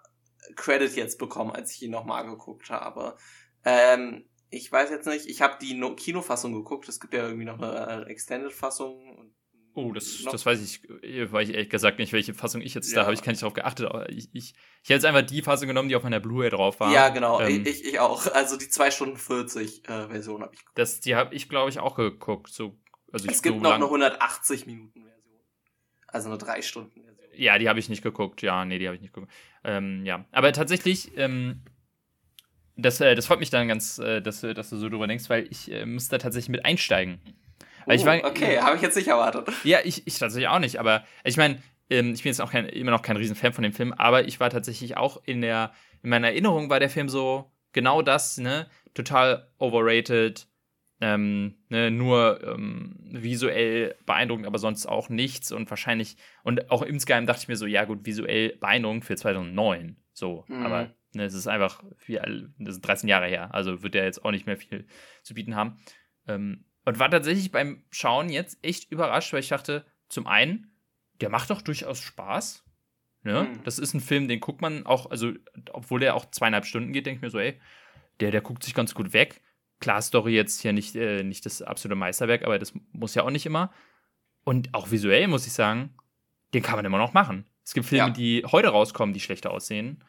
[0.56, 3.18] Credit jetzt bekommen, als ich ihn nochmal geguckt habe.
[3.64, 7.46] Ähm, ich weiß jetzt nicht, ich habe die no Kinofassung geguckt, es gibt ja irgendwie
[7.46, 9.34] noch eine Extended-Fassung.
[9.74, 13.00] Oh, das, das weiß ich, weiß ich ehrlich gesagt nicht, welche Fassung ich jetzt, ja.
[13.00, 13.88] da habe ich gar nicht drauf geachtet.
[13.88, 16.80] Aber ich, ich, ich hätte jetzt einfach die Fassung genommen, die auf meiner Blu-ray drauf
[16.80, 16.94] war.
[16.94, 18.26] Ja, genau, ähm, ich, ich auch.
[18.34, 20.78] Also die 2 Stunden 40 äh, Version habe ich geguckt.
[20.78, 22.54] Das, die habe ich, glaube ich, auch geguckt.
[22.54, 22.80] So,
[23.12, 25.40] also es gibt so noch eine 180 Minuten Version.
[26.08, 27.30] Also eine 3 Stunden Version.
[27.34, 28.42] Ja, die habe ich nicht geguckt.
[28.42, 29.34] Ja, nee, die habe ich nicht geguckt.
[29.66, 31.64] Ähm, ja, aber tatsächlich, ähm,
[32.78, 35.48] das, äh, das freut mich dann ganz, äh, dass, dass du so drüber denkst, weil
[35.50, 37.20] ich äh, muss da tatsächlich mit einsteigen.
[37.86, 39.48] Weil ich war, oh, okay, habe ich jetzt nicht erwartet.
[39.64, 42.66] Ja, ich, ich tatsächlich auch nicht, aber ich meine, ähm, ich bin jetzt auch kein,
[42.68, 46.10] immer noch kein Riesenfan von dem Film, aber ich war tatsächlich auch in der, in
[46.10, 50.48] meiner Erinnerung war der Film so genau das, ne, total overrated,
[51.02, 57.28] ähm, ne, nur ähm, visuell beeindruckend, aber sonst auch nichts und wahrscheinlich, und auch insgeheim
[57.28, 60.66] dachte ich mir so, ja gut, visuell beeindruckend für 2009, so, mhm.
[60.66, 62.20] aber Ne, es ist einfach, wie,
[62.60, 64.86] das ist 13 Jahre her, also wird er jetzt auch nicht mehr viel
[65.24, 65.78] zu bieten haben.
[66.28, 70.72] Ähm, und war tatsächlich beim Schauen jetzt echt überrascht, weil ich dachte, zum einen,
[71.22, 72.64] der macht doch durchaus Spaß.
[73.24, 73.44] Ne?
[73.44, 73.64] Mhm.
[73.64, 75.32] Das ist ein Film, den guckt man auch, also
[75.72, 77.60] obwohl der auch zweieinhalb Stunden geht, denke ich mir so, ey,
[78.20, 79.42] der, der guckt sich ganz gut weg.
[79.80, 83.32] Klar, Story jetzt hier nicht, äh, nicht das absolute Meisterwerk, aber das muss ja auch
[83.32, 83.72] nicht immer.
[84.44, 85.96] Und auch visuell muss ich sagen,
[86.54, 87.46] den kann man immer noch machen.
[87.64, 88.14] Es gibt Filme, ja.
[88.14, 90.04] die heute rauskommen, die schlechter aussehen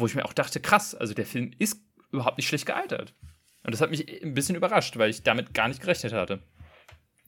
[0.00, 3.14] wo ich mir auch dachte, krass, also der Film ist überhaupt nicht schlecht gealtert.
[3.62, 6.42] Und das hat mich ein bisschen überrascht, weil ich damit gar nicht gerechnet hatte.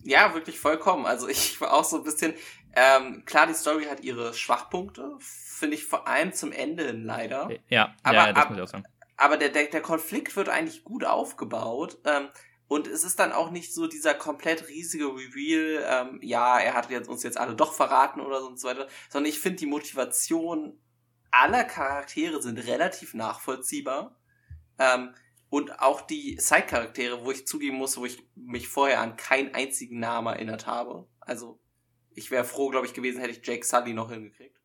[0.05, 1.07] Ja, wirklich vollkommen.
[1.07, 2.35] Also ich war auch so ein bisschen,
[2.75, 7.51] ähm, klar, die Story hat ihre Schwachpunkte, finde ich vor allem zum Ende leider.
[7.69, 8.85] Ja, aber, ja, das ab, muss ich auch sagen.
[9.17, 11.99] aber der, der, der Konflikt wird eigentlich gut aufgebaut.
[12.05, 12.29] Ähm,
[12.67, 16.91] und es ist dann auch nicht so dieser komplett riesige Reveal, ähm, ja, er hat
[16.91, 19.67] jetzt, uns jetzt alle doch verraten oder so und so weiter, sondern ich finde die
[19.67, 20.81] Motivation
[21.33, 24.17] aller Charaktere sind relativ nachvollziehbar.
[24.79, 25.15] Ähm,
[25.51, 29.99] und auch die Side-Charaktere, wo ich zugeben muss, wo ich mich vorher an keinen einzigen
[29.99, 31.07] Namen erinnert habe.
[31.21, 31.61] Also,
[32.15, 34.59] ich wäre froh, glaube ich, gewesen, hätte ich Jake Sully noch hingekriegt.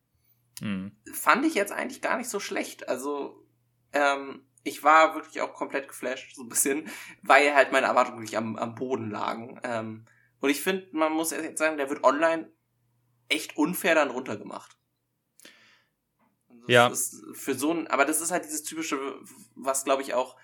[0.60, 0.96] Mhm.
[1.12, 2.88] Fand ich jetzt eigentlich gar nicht so schlecht.
[2.88, 3.46] Also,
[3.92, 6.88] ähm, ich war wirklich auch komplett geflasht, so ein bisschen,
[7.22, 9.60] weil halt meine Erwartungen wirklich am, am Boden lagen.
[9.64, 10.06] Ähm,
[10.40, 12.50] und ich finde, man muss jetzt sagen, der wird online
[13.28, 14.77] echt unfair dann runtergemacht.
[16.68, 16.92] Ja.
[17.32, 18.98] für so ein, aber das ist halt dieses typische,
[19.54, 20.36] was glaube ich auch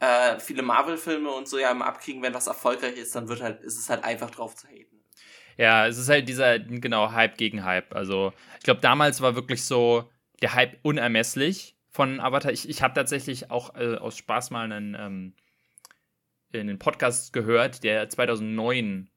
[0.00, 3.62] äh, viele Marvel-Filme und so ja immer abkriegen, wenn was erfolgreich ist, dann wird halt,
[3.62, 4.98] ist es halt einfach drauf zu haten.
[5.56, 7.94] Ja, es ist halt dieser, genau, Hype gegen Hype.
[7.94, 10.08] Also, ich glaube, damals war wirklich so
[10.40, 12.52] der Hype unermesslich von Avatar.
[12.52, 15.34] Ich, ich habe tatsächlich auch äh, aus Spaß mal einen, ähm,
[16.54, 19.10] einen Podcast gehört, der 2009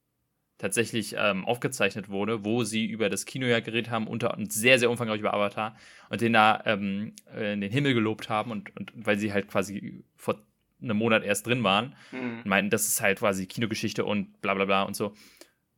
[0.62, 4.92] tatsächlich ähm, aufgezeichnet wurde, wo sie über das Kinojahr geredet haben, unter und sehr, sehr
[4.92, 5.76] umfangreich über Avatar
[6.10, 9.48] und den da ähm, äh, in den Himmel gelobt haben und, und weil sie halt
[9.48, 10.40] quasi vor
[10.80, 12.38] einem Monat erst drin waren mhm.
[12.38, 15.16] und meinten, das ist halt quasi Kinogeschichte und bla bla bla und so.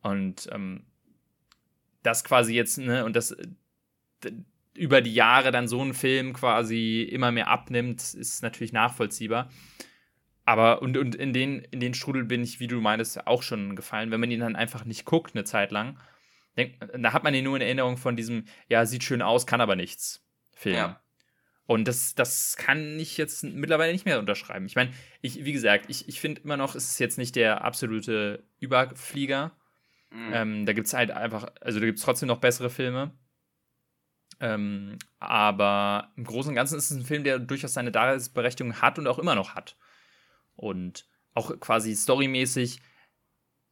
[0.02, 0.84] Und ähm,
[2.02, 3.34] das quasi jetzt, ne, und das
[4.74, 9.48] über die Jahre dann so ein Film quasi immer mehr abnimmt, ist natürlich nachvollziehbar.
[10.44, 13.76] Aber und, und in, den, in den Strudel bin ich, wie du meintest, auch schon
[13.76, 14.10] gefallen.
[14.10, 15.98] Wenn man ihn dann einfach nicht guckt eine Zeit lang,
[16.56, 19.60] denk, da hat man ihn nur in Erinnerung von diesem, ja, sieht schön aus, kann
[19.60, 20.76] aber nichts Film.
[20.76, 21.00] Ja.
[21.66, 24.66] Und das, das kann ich jetzt mittlerweile nicht mehr unterschreiben.
[24.66, 27.64] Ich meine, ich, wie gesagt, ich, ich finde immer noch, es ist jetzt nicht der
[27.64, 29.52] absolute Überflieger.
[30.10, 30.32] Mhm.
[30.32, 33.12] Ähm, da gibt es halt einfach, also da gibt es trotzdem noch bessere Filme.
[34.40, 38.98] Ähm, aber im Großen und Ganzen ist es ein Film, der durchaus seine Daseinsberechtigung hat
[38.98, 39.76] und auch immer noch hat.
[40.56, 42.80] Und auch quasi storymäßig,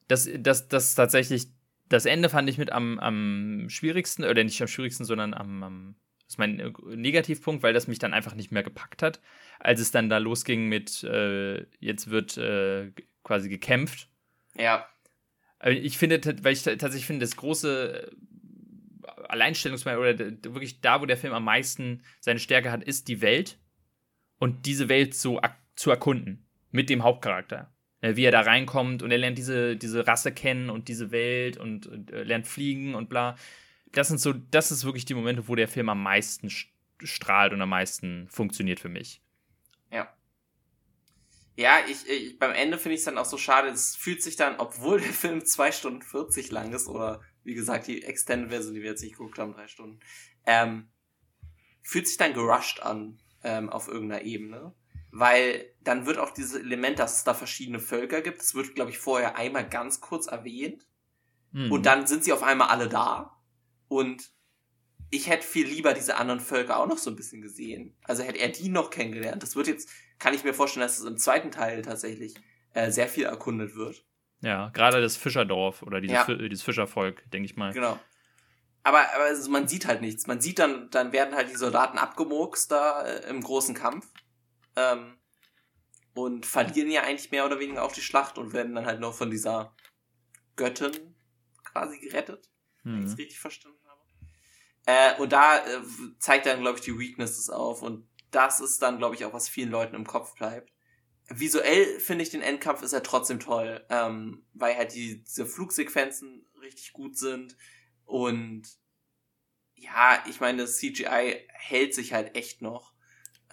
[0.08, 1.48] das, das, das tatsächlich,
[1.88, 5.94] das Ende fand ich mit am, am schwierigsten, oder nicht am schwierigsten, sondern am, am
[6.24, 9.20] das ist mein äh, Negativpunkt, weil das mich dann einfach nicht mehr gepackt hat.
[9.58, 12.90] Als es dann da losging mit, äh, jetzt wird äh,
[13.22, 14.08] quasi gekämpft.
[14.56, 14.88] Ja.
[15.64, 18.10] Ich finde, weil ich tatsächlich finde, das große
[19.28, 23.58] Alleinstellungsmerkmal oder wirklich da, wo der Film am meisten seine Stärke hat, ist die Welt
[24.38, 25.40] und diese Welt so
[25.76, 27.72] zu erkunden mit dem Hauptcharakter.
[28.02, 31.56] Äh, wie er da reinkommt und er lernt diese, diese Rasse kennen und diese Welt
[31.56, 33.36] und, und äh, lernt fliegen und bla.
[33.92, 37.62] Das sind so, das ist wirklich die Momente, wo der Film am meisten strahlt und
[37.62, 39.22] am meisten funktioniert für mich.
[39.92, 40.12] Ja.
[41.54, 43.68] Ja, ich, ich beim Ende finde ich es dann auch so schade.
[43.68, 47.86] Es fühlt sich dann, obwohl der Film 2 Stunden 40 lang ist oder wie gesagt,
[47.86, 50.00] die Extended-Version, die wir jetzt nicht geguckt haben, drei Stunden,
[50.44, 50.88] ähm,
[51.82, 54.74] fühlt sich dann gerusht an ähm, auf irgendeiner Ebene.
[55.12, 58.90] Weil dann wird auch dieses Element, dass es da verschiedene Völker gibt, das wird, glaube
[58.90, 60.86] ich, vorher einmal ganz kurz erwähnt.
[61.52, 61.70] Mhm.
[61.70, 63.38] Und dann sind sie auf einmal alle da.
[63.88, 64.32] Und
[65.10, 67.94] ich hätte viel lieber diese anderen Völker auch noch so ein bisschen gesehen.
[68.04, 69.42] Also hätte er die noch kennengelernt.
[69.42, 72.34] Das wird jetzt, kann ich mir vorstellen, dass es im zweiten Teil tatsächlich
[72.72, 74.02] äh, sehr viel erkundet wird.
[74.40, 76.34] Ja, gerade das Fischerdorf oder dieses, ja.
[76.34, 77.72] dieses Fischervolk, denke ich mal.
[77.72, 77.98] Genau.
[78.82, 80.26] Aber, aber also man sieht halt nichts.
[80.26, 84.08] Man sieht dann, dann werden halt die Soldaten abgemurkst da äh, im großen Kampf.
[84.76, 85.18] Ähm,
[86.14, 89.14] und verlieren ja eigentlich mehr oder weniger auch die Schlacht und werden dann halt noch
[89.14, 89.74] von dieser
[90.56, 91.14] Göttin
[91.64, 92.50] quasi gerettet.
[92.82, 92.92] Hm.
[92.92, 93.16] Wenn ich es mhm.
[93.16, 94.00] richtig verstanden habe.
[94.86, 95.80] Äh, und da äh,
[96.18, 97.82] zeigt dann, glaube ich, die Weaknesses auf.
[97.82, 100.72] Und das ist dann, glaube ich, auch, was vielen Leuten im Kopf bleibt
[101.28, 106.46] visuell finde ich den Endkampf ist er trotzdem toll, ähm, weil halt die, diese Flugsequenzen
[106.60, 107.56] richtig gut sind
[108.04, 108.62] und
[109.74, 112.91] ja, ich meine, das CGI hält sich halt echt noch.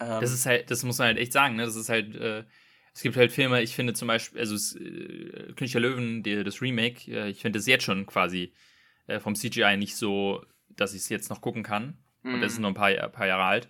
[0.00, 1.64] Ähm, das ist halt, das muss man halt echt sagen, ne?
[1.64, 2.44] Das ist halt, äh,
[2.92, 6.60] es gibt halt Filme, ich finde zum Beispiel, also äh, König der Löwen, die, das
[6.60, 8.52] Remake, äh, ich finde das jetzt schon quasi
[9.06, 11.98] äh, vom CGI nicht so, dass ich es jetzt noch gucken kann.
[12.22, 12.34] Mm.
[12.34, 12.62] Und das ist mhm.
[12.62, 13.68] nur ein paar, paar Jahre alt.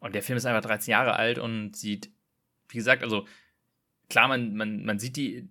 [0.00, 2.10] Und der Film ist einfach 13 Jahre alt und sieht
[2.72, 3.26] wie gesagt, also
[4.08, 5.50] klar, man, man, man sieht die,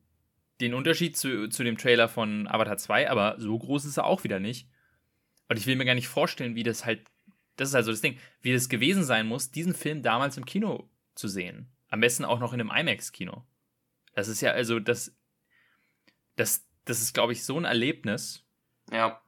[0.60, 4.24] den Unterschied zu, zu dem Trailer von Avatar 2, aber so groß ist er auch
[4.24, 4.68] wieder nicht.
[5.50, 7.11] Und ich will mir gar nicht vorstellen, wie das halt,
[7.62, 10.90] das ist also das Ding, wie das gewesen sein muss, diesen Film damals im Kino
[11.14, 11.72] zu sehen.
[11.90, 13.46] Am besten auch noch in einem IMAX-Kino.
[14.16, 15.16] Das ist ja, also, das,
[16.36, 18.44] das, das ist, glaube ich, so ein Erlebnis.
[18.92, 19.22] Ja.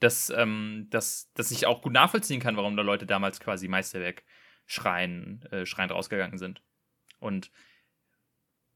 [0.00, 4.22] Dass, ähm, dass, dass ich auch gut nachvollziehen kann, warum da Leute damals quasi Meisterwerk
[4.66, 6.60] schreien, äh, schreiend rausgegangen sind.
[7.20, 7.50] Und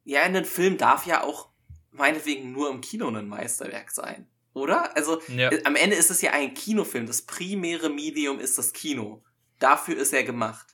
[0.05, 1.51] ja, ein Film darf ja auch
[1.91, 4.97] meinetwegen nur im Kino ein Meisterwerk sein, oder?
[4.97, 5.51] Also ja.
[5.51, 7.07] Äh, am Ende ist es ja ein Kinofilm.
[7.07, 9.25] Das primäre Medium ist das Kino.
[9.59, 10.67] Dafür ist er gemacht.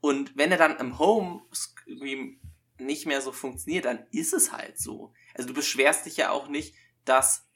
[0.00, 1.42] Und wenn er dann im Home
[2.78, 5.12] nicht mehr so funktioniert, dann ist es halt so.
[5.34, 7.46] Also du beschwerst dich ja auch nicht, dass,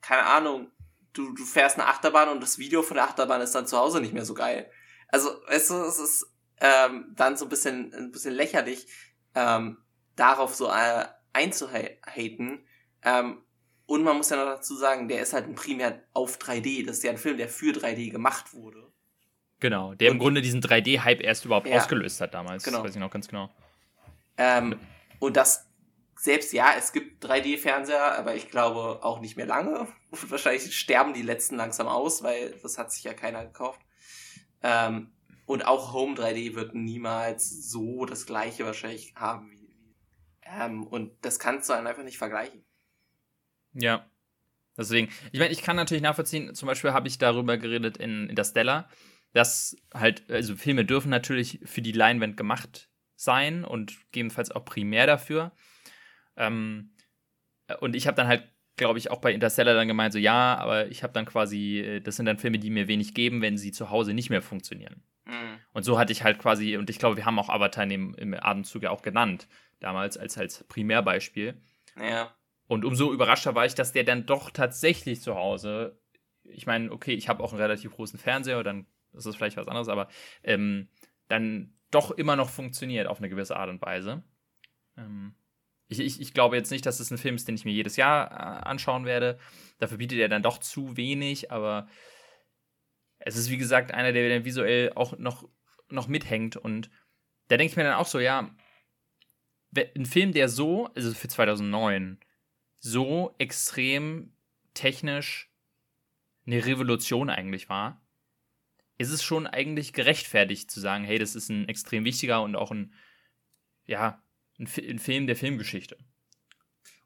[0.00, 0.70] keine Ahnung,
[1.12, 4.00] du, du fährst eine Achterbahn und das Video von der Achterbahn ist dann zu Hause
[4.00, 4.70] nicht mehr so geil.
[5.08, 6.26] Also, weißt du, es ist
[6.60, 8.86] ähm, dann so ein bisschen, ein bisschen lächerlich,
[9.34, 9.78] ähm,
[10.16, 12.66] darauf so äh, einzuhaten.
[13.02, 13.43] Ähm,
[13.86, 16.86] und man muss ja noch dazu sagen, der ist halt ein primär auf 3D.
[16.86, 18.90] Das ist ja ein Film, der für 3D gemacht wurde.
[19.60, 22.64] Genau, der und, im Grunde diesen 3D-Hype erst überhaupt ja, ausgelöst hat damals.
[22.64, 22.78] Genau.
[22.78, 23.50] Das weiß ich noch ganz genau.
[24.36, 24.78] Ähm,
[25.18, 25.66] und das,
[26.16, 29.86] selbst ja, es gibt 3D-Fernseher, aber ich glaube auch nicht mehr lange.
[30.10, 33.80] Und wahrscheinlich sterben die letzten langsam aus, weil das hat sich ja keiner gekauft.
[34.62, 35.12] Ähm,
[35.46, 39.94] und auch Home 3D wird niemals so das gleiche wahrscheinlich haben wie.
[40.42, 42.63] Ähm, und das kannst du dann einfach nicht vergleichen.
[43.74, 44.06] Ja.
[44.76, 48.88] Deswegen, ich meine, ich kann natürlich nachvollziehen, zum Beispiel habe ich darüber geredet in Interstellar,
[49.32, 55.06] dass halt, also Filme dürfen natürlich für die Leinwand gemacht sein und gegebenenfalls auch primär
[55.06, 55.52] dafür.
[56.36, 56.92] Ähm,
[57.80, 60.88] und ich habe dann halt, glaube ich, auch bei Interstellar dann gemeint, so ja, aber
[60.88, 63.72] ich habe dann quasi, äh, das sind dann Filme, die mir wenig geben, wenn sie
[63.72, 65.02] zu Hause nicht mehr funktionieren.
[65.24, 65.58] Mhm.
[65.72, 68.34] Und so hatte ich halt quasi, und ich glaube, wir haben auch Avatar im, im
[68.34, 69.46] Abendzug ja auch genannt,
[69.80, 71.54] damals als, als Primärbeispiel.
[71.96, 72.34] Ja.
[72.66, 76.00] Und umso überraschter war ich, dass der dann doch tatsächlich zu Hause,
[76.42, 79.68] ich meine, okay, ich habe auch einen relativ großen Fernseher, dann ist das vielleicht was
[79.68, 80.08] anderes, aber
[80.42, 80.88] ähm,
[81.28, 84.24] dann doch immer noch funktioniert auf eine gewisse Art und Weise.
[84.96, 85.34] Ähm,
[85.88, 87.96] ich, ich, ich, glaube jetzt nicht, dass es ein Film ist, den ich mir jedes
[87.96, 89.38] Jahr äh, anschauen werde.
[89.78, 91.86] Dafür bietet er dann doch zu wenig, aber
[93.18, 95.48] es ist wie gesagt einer, der dann visuell auch noch,
[95.88, 96.56] noch mithängt.
[96.56, 96.90] Und
[97.48, 98.50] da denke ich mir dann auch so, ja,
[99.76, 102.18] ein Film, der so, also für 2009,
[102.84, 104.30] so extrem
[104.74, 105.50] technisch
[106.46, 108.04] eine Revolution eigentlich war,
[108.98, 112.70] ist es schon eigentlich gerechtfertigt zu sagen, hey, das ist ein extrem wichtiger und auch
[112.70, 112.92] ein,
[113.86, 114.22] ja,
[114.58, 115.96] ein, ein Film der Filmgeschichte.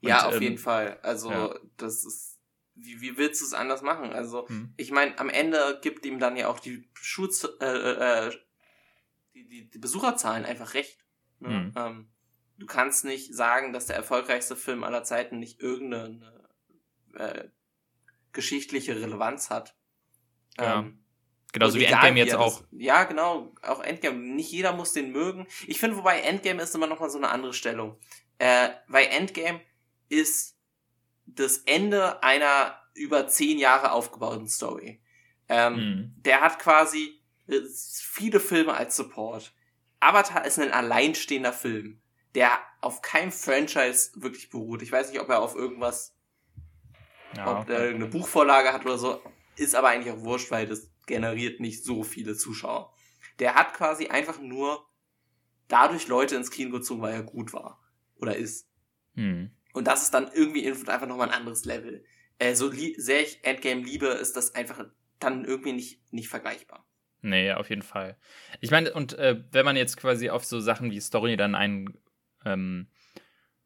[0.01, 0.99] Und, ja, auf ähm, jeden Fall.
[1.01, 1.57] Also, ja.
[1.77, 2.41] das ist,
[2.75, 4.11] wie, wie willst du es anders machen?
[4.11, 4.73] Also, hm.
[4.75, 8.37] ich meine, am Ende gibt ihm dann ja auch die Schutz, äh, äh, äh,
[9.33, 11.05] die, die, die Besucherzahlen einfach recht.
[11.39, 11.47] Ne?
[11.47, 11.73] Hm.
[11.77, 12.09] Ähm,
[12.59, 16.49] du kannst nicht sagen, dass der erfolgreichste Film aller Zeiten nicht irgendeine
[17.15, 17.45] äh,
[18.31, 19.75] geschichtliche Relevanz hat.
[20.57, 20.79] Ja.
[20.79, 21.03] Ähm,
[21.51, 22.63] Genauso wie Endgame jetzt auch.
[22.71, 24.19] ja, genau, auch Endgame.
[24.19, 25.47] Nicht jeder muss den mögen.
[25.65, 27.97] Ich finde, wobei Endgame ist immer noch mal so eine andere Stellung.
[28.37, 29.59] Äh, weil Endgame
[30.09, 30.59] ist
[31.25, 35.01] das Ende einer über zehn Jahre aufgebauten Story.
[35.47, 36.13] Ähm, mhm.
[36.17, 39.51] Der hat quasi äh, viele Filme als Support.
[39.99, 42.01] Avatar ist ein alleinstehender Film,
[42.35, 44.81] der auf keinem Franchise wirklich beruht.
[44.81, 46.15] Ich weiß nicht, ob er auf irgendwas,
[47.35, 49.21] ja, ob er irgendeine Buchvorlage hat oder so.
[49.55, 52.93] Ist aber eigentlich auch wurscht, weil das generiert nicht so viele Zuschauer.
[53.39, 54.85] Der hat quasi einfach nur
[55.67, 57.81] dadurch Leute ins Kino gezogen, weil er gut war.
[58.15, 58.69] Oder ist.
[59.15, 59.51] Hm.
[59.73, 62.03] Und das ist dann irgendwie einfach nochmal ein anderes Level.
[62.37, 64.85] Äh, so sehr ich Endgame liebe, ist das einfach
[65.19, 66.85] dann irgendwie nicht, nicht vergleichbar.
[67.21, 68.17] Nee, auf jeden Fall.
[68.61, 71.97] Ich meine, und äh, wenn man jetzt quasi auf so Sachen wie Story dann ein,
[72.45, 72.87] ähm,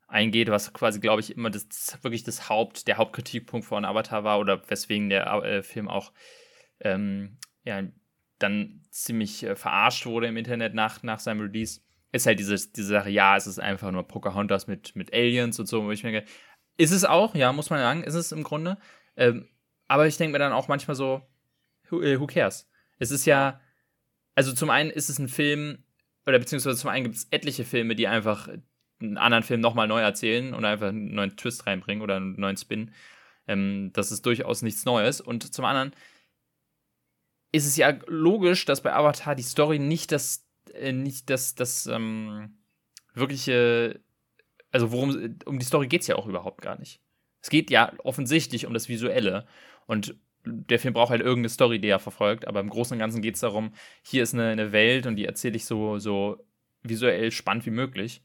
[0.07, 4.39] eingeht, was quasi, glaube ich, immer das wirklich das Haupt, der Hauptkritikpunkt von Avatar war
[4.39, 6.11] oder weswegen der äh, Film auch
[6.81, 7.83] ähm, ja,
[8.39, 11.81] dann ziemlich äh, verarscht wurde im Internet nach, nach seinem Release,
[12.11, 15.65] ist halt dieses, diese Sache, ja, es ist einfach nur Pocahontas mit, mit Aliens und
[15.65, 16.29] so, wo ich mir denke,
[16.77, 18.77] ist es auch, ja, muss man sagen, ist es im Grunde.
[19.15, 19.47] Ähm,
[19.87, 21.21] aber ich denke mir dann auch manchmal so,
[21.89, 22.69] who, äh, who cares?
[22.99, 23.59] Es ist ja,
[24.35, 25.83] also zum einen ist es ein Film,
[26.25, 28.49] oder beziehungsweise zum einen gibt es etliche Filme, die einfach
[29.01, 32.57] einen anderen Film nochmal neu erzählen und einfach einen neuen Twist reinbringen oder einen neuen
[32.57, 32.91] Spin.
[33.47, 35.19] Ähm, das ist durchaus nichts Neues.
[35.19, 35.93] Und zum anderen
[37.51, 41.85] ist es ja logisch, dass bei Avatar die Story nicht das, äh, nicht das, das
[41.87, 42.57] ähm,
[43.13, 43.99] wirkliche,
[44.71, 47.01] also worum, um die Story geht es ja auch überhaupt gar nicht.
[47.41, 49.45] Es geht ja offensichtlich um das Visuelle
[49.85, 53.21] und der Film braucht halt irgendeine Story, die er verfolgt, aber im Großen und Ganzen
[53.21, 56.45] geht es darum, hier ist eine, eine Welt und die erzähle ich so, so
[56.81, 58.21] visuell spannend wie möglich.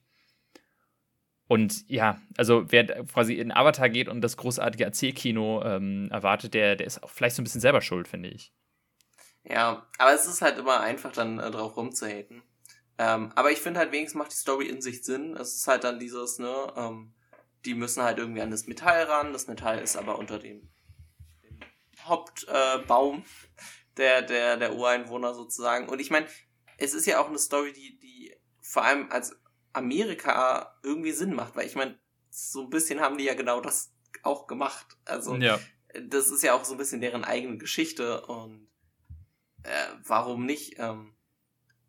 [1.47, 6.77] Und ja, also wer quasi in Avatar geht und das großartige Erzählkino ähm, erwartet, der,
[6.77, 8.53] der ist auch vielleicht so ein bisschen selber schuld, finde ich.
[9.45, 12.43] Ja, aber es ist halt immer einfach dann äh, drauf rumzuhaten.
[12.99, 15.37] Ähm, aber ich finde halt wenigstens macht die Story in sich Sinn.
[15.37, 17.15] Es ist halt dann dieses, ne, ähm,
[17.65, 19.33] die müssen halt irgendwie an das Metall ran.
[19.33, 20.69] Das Metall ist aber unter dem, dem
[22.09, 23.23] Hauptbaum äh,
[23.97, 25.89] der, der, der Ureinwohner sozusagen.
[25.89, 26.27] Und ich meine,
[26.77, 29.39] es ist ja auch eine Story, die, die vor allem als
[29.73, 31.99] Amerika irgendwie Sinn macht, weil ich meine,
[32.31, 33.93] so ein bisschen haben die ja genau das
[34.23, 34.97] auch gemacht.
[35.05, 35.59] Also, ja.
[36.03, 38.71] das ist ja auch so ein bisschen deren eigene Geschichte und
[39.63, 40.79] äh, warum nicht?
[40.79, 41.17] Ähm,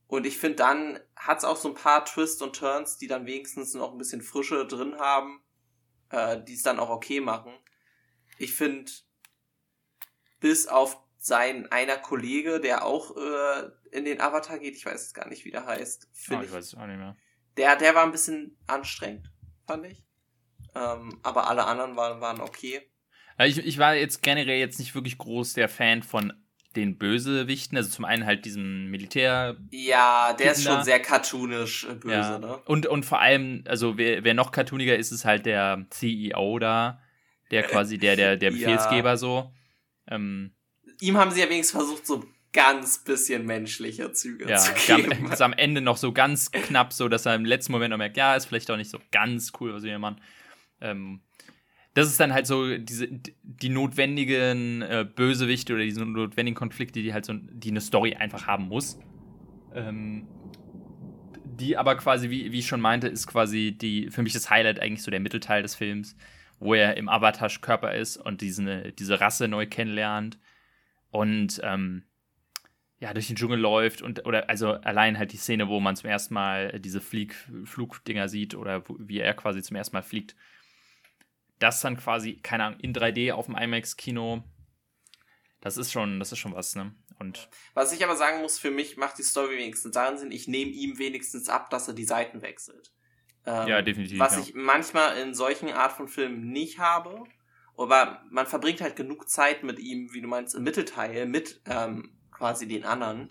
[0.08, 3.28] Und ich finde, dann hat es auch so ein paar Twists und Turns, die dann
[3.28, 5.44] wenigstens noch ein bisschen Frische drin haben,
[6.10, 7.54] äh, die es dann auch okay machen.
[8.40, 8.92] Ich finde,
[10.40, 15.28] bis auf sein einer Kollege, der auch äh, in den Avatar geht, ich weiß gar
[15.28, 16.08] nicht, wie der heißt.
[16.32, 17.18] Oh, ich, ich weiß es auch nicht mehr.
[17.58, 19.32] Der, der war ein bisschen anstrengend,
[19.68, 20.04] fand ich.
[20.76, 22.82] Ähm, aber alle anderen waren, waren okay.
[23.40, 26.34] Ich, ich war jetzt generell jetzt nicht wirklich groß der Fan von
[26.76, 29.58] den Bösewichten, also zum einen halt diesem Militär.
[29.72, 32.40] Ja, der ist schon sehr cartoonisch äh, böse, ja.
[32.40, 32.58] ne?
[32.66, 37.02] Und, und vor allem, also wer, wer noch cartooniger ist, ist halt der CEO da,
[37.50, 39.18] der quasi der, der, der Befehlsgeber ja.
[39.18, 39.52] so.
[40.10, 40.52] Ähm,
[41.02, 45.30] Ihm haben sie ja wenigstens versucht, so ganz bisschen menschliche Züge ja, zu geben.
[45.30, 48.18] Ja, am Ende noch so ganz knapp, so dass er im letzten Moment noch merkt,
[48.18, 50.20] ja, ist vielleicht auch nicht so ganz cool, was wir hier machen.
[50.82, 51.22] Ähm,
[51.94, 53.08] das ist dann halt so diese
[53.44, 58.48] die notwendigen äh, Bösewichte oder diese notwendigen Konflikte, die halt so die eine Story einfach
[58.48, 59.00] haben muss.
[59.74, 60.28] Ähm,
[61.44, 64.80] die aber quasi, wie, wie ich schon meinte, ist quasi die für mich das Highlight
[64.80, 66.16] eigentlich so der Mittelteil des Films,
[66.60, 70.40] wo er im Avatar-Körper ist und diese, diese Rasse neu kennenlernt
[71.12, 72.04] und ähm,
[73.00, 76.10] ja, durch den Dschungel läuft und oder also allein halt die Szene, wo man zum
[76.10, 77.34] ersten Mal diese Flieg
[77.64, 80.36] Flugdinger sieht oder wo, wie er quasi zum ersten Mal fliegt
[81.60, 84.44] das dann quasi, keine Ahnung, in 3D auf dem IMAX-Kino,
[85.62, 86.96] das ist schon, das ist schon was, ne?
[87.20, 90.72] Und was ich aber sagen muss, für mich macht die Story wenigstens Sinn, ich nehme
[90.72, 92.94] ihm wenigstens ab, dass er die Seiten wechselt.
[93.46, 94.20] Ähm, ja, definitiv.
[94.20, 94.42] Was ja.
[94.42, 97.24] ich manchmal in solchen Art von Filmen nicht habe.
[97.78, 102.12] Aber man verbringt halt genug Zeit mit ihm, wie du meinst, im Mittelteil, mit ähm,
[102.30, 103.30] quasi den anderen,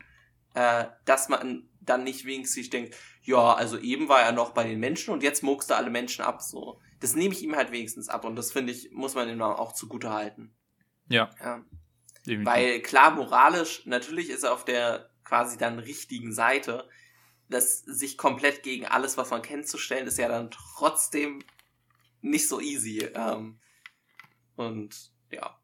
[0.54, 4.80] äh, dass man dann nicht wenigstens denkt, ja, also eben war er noch bei den
[4.80, 8.08] Menschen und jetzt muckst er alle Menschen ab, so das nehme ich ihm halt wenigstens
[8.08, 10.54] ab und das finde ich, muss man ihm auch zugute halten.
[11.08, 11.30] Ja.
[11.40, 11.64] ja.
[12.44, 16.88] Weil klar, moralisch, natürlich ist er auf der quasi dann richtigen Seite.
[17.48, 21.42] Das sich komplett gegen alles, was man kennt, zu stellen, ist ja dann trotzdem
[22.20, 23.08] nicht so easy.
[23.14, 23.58] Ähm,
[24.56, 25.58] und ja.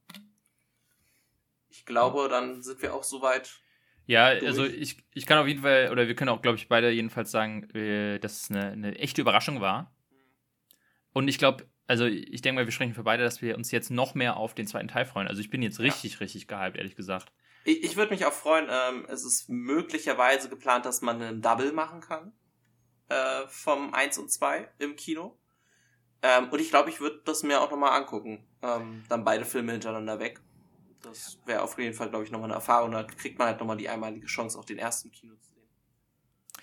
[1.69, 3.61] Ich glaube, dann sind wir auch soweit.
[4.07, 4.47] Ja, durch.
[4.47, 7.31] also ich, ich kann auf jeden Fall, oder wir können auch, glaube ich, beide jedenfalls
[7.31, 9.95] sagen, äh, dass es eine, eine echte Überraschung war.
[11.13, 13.91] Und ich glaube, also ich denke mal, wir sprechen für beide, dass wir uns jetzt
[13.91, 15.29] noch mehr auf den zweiten Teil freuen.
[15.29, 16.19] Also ich bin jetzt richtig, ja.
[16.19, 17.33] richtig gehypt, ehrlich gesagt.
[17.65, 21.73] Ich, ich würde mich auch freuen, ähm, es ist möglicherweise geplant, dass man einen Double
[21.73, 22.33] machen kann.
[23.09, 25.39] Äh, vom 1 und 2 im Kino.
[26.23, 28.47] Ähm, und ich glaube, ich würde das mir auch nochmal angucken.
[28.63, 30.41] Ähm, dann beide Filme hintereinander weg.
[31.03, 32.93] Das wäre auf jeden Fall, glaube ich, nochmal eine Erfahrung.
[32.93, 35.69] Da kriegt man halt nochmal die einmalige Chance, auch den ersten Kino zu sehen.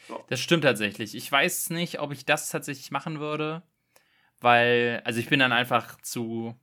[0.08, 0.24] So.
[0.30, 1.14] Das stimmt tatsächlich.
[1.14, 3.62] Ich weiß nicht, ob ich das tatsächlich machen würde
[4.42, 6.56] weil, also ich bin dann einfach zu,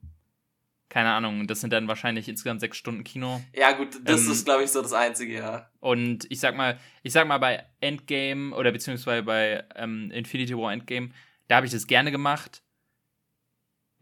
[0.89, 3.41] keine Ahnung, das sind dann wahrscheinlich insgesamt sechs Stunden Kino.
[3.55, 5.69] Ja, gut, das ähm, ist, glaube ich, so das Einzige, ja.
[5.79, 10.73] Und ich sag mal, ich sag mal, bei Endgame oder beziehungsweise bei ähm, Infinity War
[10.73, 11.11] Endgame,
[11.47, 12.63] da habe ich das gerne gemacht,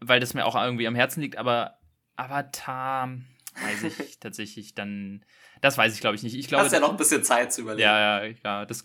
[0.00, 1.78] weil das mir auch irgendwie am Herzen liegt, aber
[2.16, 3.18] Avatar,
[3.62, 5.24] weiß ich tatsächlich dann.
[5.60, 6.36] Das weiß ich, glaube ich, nicht.
[6.36, 7.82] Ich glaube, Hast ja noch ein bisschen Zeit zu überlegen.
[7.82, 8.64] Ja, ja, ja.
[8.64, 8.82] Das,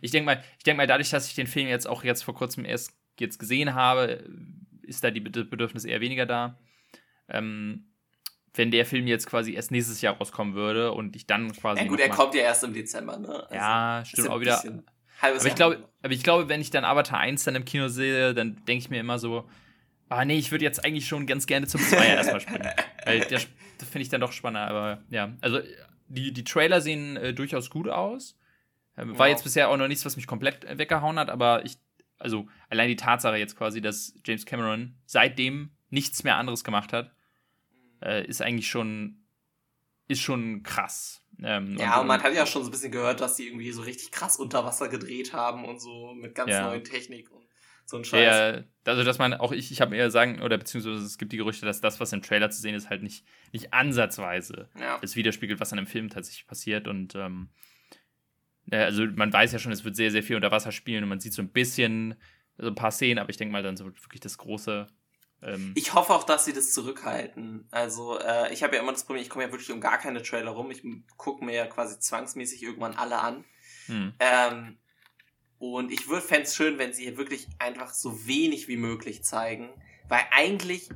[0.00, 2.34] ich denke mal, ich denke mal, dadurch, dass ich den Film jetzt auch jetzt vor
[2.34, 4.24] kurzem erst jetzt gesehen habe,
[4.82, 6.58] ist da die Bedürfnis eher weniger da.
[7.28, 7.86] Ähm,
[8.54, 11.82] wenn der Film jetzt quasi erst nächstes Jahr rauskommen würde und ich dann quasi.
[11.82, 13.42] Ja, gut, er kommt ja erst im Dezember, ne?
[13.44, 14.62] Also ja, stimmt auch wieder.
[15.20, 18.34] Aber ich, glaube, aber ich glaube, wenn ich dann Avatar 1 dann im Kino sehe,
[18.34, 19.48] dann denke ich mir immer so,
[20.08, 22.68] ah nee, ich würde jetzt eigentlich schon ganz gerne zum Zweier erstmal springen.
[23.04, 23.46] Weil das,
[23.78, 24.68] das finde ich dann doch spannender.
[24.68, 25.60] Aber ja, also
[26.08, 28.38] die, die Trailer sehen äh, durchaus gut aus.
[28.96, 29.32] Äh, war ja.
[29.32, 31.78] jetzt bisher auch noch nichts, was mich komplett weggehauen hat, aber ich
[32.18, 37.14] also allein die Tatsache jetzt quasi, dass James Cameron seitdem nichts mehr anderes gemacht hat,
[38.02, 39.26] äh, ist eigentlich schon,
[40.08, 41.22] ist schon krass.
[41.42, 43.70] Ähm, ja, und, und, man hat ja schon so ein bisschen gehört, dass die irgendwie
[43.72, 46.68] so richtig krass unter Wasser gedreht haben und so mit ganz ja.
[46.68, 47.46] neuen Technik und
[47.84, 48.56] so ein Scheiß.
[48.56, 51.36] Ja, also dass man auch ich, ich habe eher sagen, oder beziehungsweise es gibt die
[51.36, 54.98] Gerüchte, dass das, was im Trailer zu sehen ist, halt nicht, nicht ansatzweise ja.
[54.98, 57.50] das widerspiegelt, was an einem Film tatsächlich passiert und ähm,
[58.70, 61.20] also man weiß ja schon, es wird sehr, sehr viel unter Wasser spielen und man
[61.20, 62.16] sieht so ein bisschen,
[62.58, 64.86] so ein paar Szenen, aber ich denke mal dann so wirklich das große.
[65.42, 67.68] Ähm ich hoffe auch, dass sie das zurückhalten.
[67.70, 70.22] Also äh, ich habe ja immer das Problem, ich komme ja wirklich um gar keine
[70.22, 70.70] Trailer rum.
[70.70, 70.82] Ich
[71.16, 73.44] gucke mir ja quasi zwangsmäßig irgendwann alle an.
[73.86, 74.14] Hm.
[74.18, 74.78] Ähm,
[75.58, 79.22] und ich würde fände es schön, wenn sie hier wirklich einfach so wenig wie möglich
[79.24, 79.70] zeigen,
[80.08, 80.88] weil eigentlich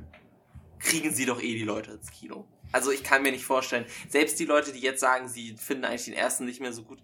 [0.79, 2.47] kriegen sie doch eh die Leute ins Kino.
[2.71, 6.05] Also ich kann mir nicht vorstellen, selbst die Leute, die jetzt sagen, sie finden eigentlich
[6.05, 6.99] den ersten nicht mehr so gut,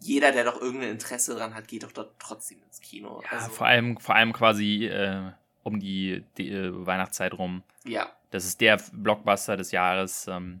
[0.00, 3.22] jeder, der doch irgendein Interesse dran hat, geht doch dort trotzdem ins Kino.
[3.24, 5.32] Ja, also, vor allem, vor allem quasi äh,
[5.64, 7.64] um die, die äh, Weihnachtszeit rum.
[7.84, 8.12] Ja.
[8.30, 10.28] Das ist der Blockbuster des Jahres.
[10.28, 10.60] Ähm,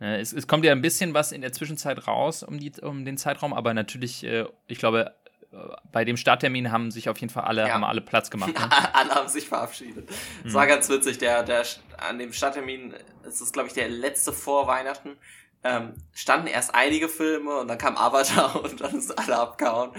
[0.00, 3.04] Ne, es, es, kommt ja ein bisschen was in der Zwischenzeit raus um, die, um
[3.04, 5.14] den Zeitraum, aber natürlich, äh, ich glaube,
[5.52, 5.56] äh,
[5.92, 7.74] bei dem Starttermin haben sich auf jeden Fall alle, ja.
[7.74, 8.54] haben alle Platz gemacht.
[8.54, 8.68] Ne?
[8.94, 10.08] alle haben sich verabschiedet.
[10.42, 10.54] Mhm.
[10.54, 11.64] war ganz witzig, der, der,
[11.98, 12.94] an dem Starttermin,
[13.24, 15.18] es ist, glaube ich, der letzte vor Weihnachten,
[15.64, 19.90] ähm, standen erst einige Filme und dann kam Avatar und dann ist alle abgehauen.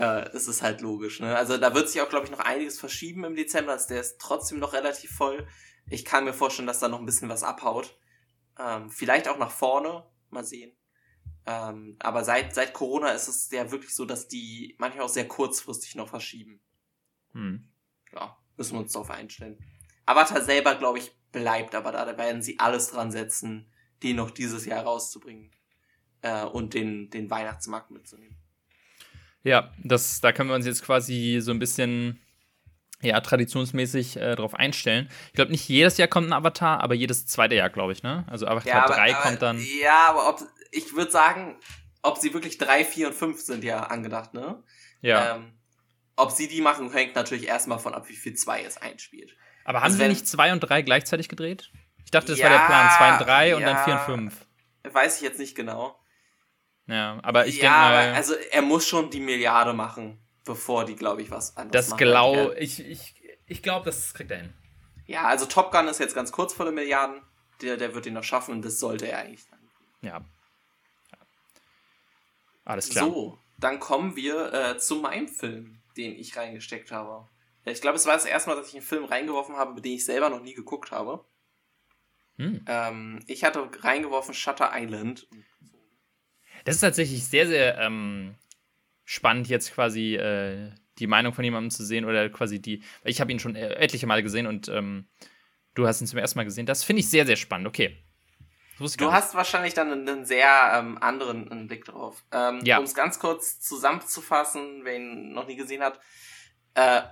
[0.00, 1.20] Äh, es ist halt logisch.
[1.20, 1.36] Ne?
[1.36, 3.72] Also da wird sich auch, glaube ich, noch einiges verschieben im Dezember.
[3.72, 5.46] Also der ist trotzdem noch relativ voll.
[5.90, 7.98] Ich kann mir vorstellen, dass da noch ein bisschen was abhaut.
[8.58, 10.04] Ähm, vielleicht auch nach vorne.
[10.30, 10.72] Mal sehen.
[11.44, 15.28] Ähm, aber seit, seit Corona ist es ja wirklich so, dass die manchmal auch sehr
[15.28, 16.62] kurzfristig noch verschieben.
[17.32, 17.68] Hm.
[18.12, 19.58] Ja, müssen wir uns darauf einstellen.
[20.06, 23.70] Avatar selber, glaube ich, bleibt, aber da werden sie alles dran setzen,
[24.02, 25.50] den noch dieses Jahr rauszubringen
[26.22, 28.39] äh, und den, den Weihnachtsmarkt mitzunehmen.
[29.42, 32.20] Ja, das, da können wir uns jetzt quasi so ein bisschen
[33.02, 35.08] ja, traditionsmäßig äh, darauf einstellen.
[35.28, 38.24] Ich glaube, nicht jedes Jahr kommt ein Avatar, aber jedes zweite Jahr, glaube ich, ne?
[38.28, 39.66] Also Avatar ja, aber, 3 aber, kommt dann.
[39.80, 41.56] Ja, aber ob, ich würde sagen,
[42.02, 44.62] ob sie wirklich 3, 4 und 5 sind ja angedacht, ne?
[45.00, 45.36] Ja.
[45.36, 45.52] Ähm,
[46.16, 49.34] ob sie die machen, hängt natürlich erstmal von ab, wie viel 2 es einspielt.
[49.64, 51.70] Aber haben also sie nicht 2 und 3 gleichzeitig gedreht?
[52.04, 52.90] Ich dachte, das ja, war der Plan.
[52.98, 54.46] 2 und 3 ja, und dann 4 und 5.
[54.92, 55.98] Weiß ich jetzt nicht genau.
[56.90, 58.16] Ja, aber ich ja, denke mal.
[58.16, 62.04] Also er muss schon die Milliarde machen bevor die, glaube ich, was anderes das machen.
[62.04, 63.14] Glaub, ich ich,
[63.46, 64.52] ich glaube, das kriegt er hin.
[65.06, 67.22] Ja, also Top Gun ist jetzt ganz kurz vor den Milliarden.
[67.62, 69.60] Der, der wird ihn noch schaffen und das sollte er eigentlich dann.
[70.02, 70.24] Ja.
[71.12, 71.18] ja.
[72.64, 73.04] Alles klar.
[73.04, 77.28] So, dann kommen wir äh, zu meinem Film, den ich reingesteckt habe.
[77.64, 80.04] Ich glaube, es war das erste Mal, dass ich einen Film reingeworfen habe, den ich
[80.04, 81.24] selber noch nie geguckt habe.
[82.36, 82.64] Hm.
[82.66, 85.28] Ähm, ich hatte reingeworfen Shutter Island.
[86.64, 88.34] Das ist tatsächlich sehr, sehr ähm,
[89.04, 92.82] spannend, jetzt quasi äh, die Meinung von jemandem zu sehen oder quasi die.
[93.04, 95.08] Ich habe ihn schon äh, etliche Male gesehen und ähm,
[95.74, 96.66] du hast ihn zum ersten Mal gesehen.
[96.66, 97.66] Das finde ich sehr, sehr spannend.
[97.66, 98.04] Okay.
[98.96, 102.24] Du hast wahrscheinlich dann einen, sehr ähm, anderen einen Blick drauf.
[102.32, 102.78] Ähm, ja.
[102.78, 106.00] Um es ganz kurz zusammenzufassen, wer ihn noch nie gesehen hat.
[106.74, 107.02] Äh,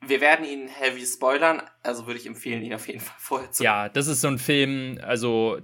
[0.00, 3.62] wir werden ihn heavy spoilern, also würde ich empfehlen, ihn auf jeden Fall vorher zu.
[3.62, 5.60] Ja, das ist so ein Film, also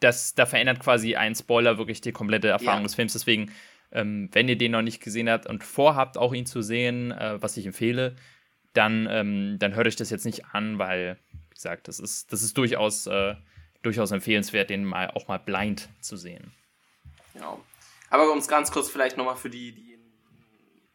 [0.00, 2.84] das, da verändert quasi ein Spoiler wirklich die komplette Erfahrung ja.
[2.84, 3.12] des Films.
[3.14, 3.50] Deswegen
[3.92, 7.40] ähm, wenn ihr den noch nicht gesehen habt und vorhabt, auch ihn zu sehen, äh,
[7.40, 8.16] was ich empfehle,
[8.72, 12.42] dann, ähm, dann hört euch das jetzt nicht an, weil, wie gesagt, das ist, das
[12.42, 13.36] ist durchaus, äh,
[13.82, 16.52] durchaus empfehlenswert, den mal auch mal blind zu sehen.
[17.34, 17.58] Ja.
[18.10, 19.98] Aber um es ganz kurz vielleicht nochmal für die, die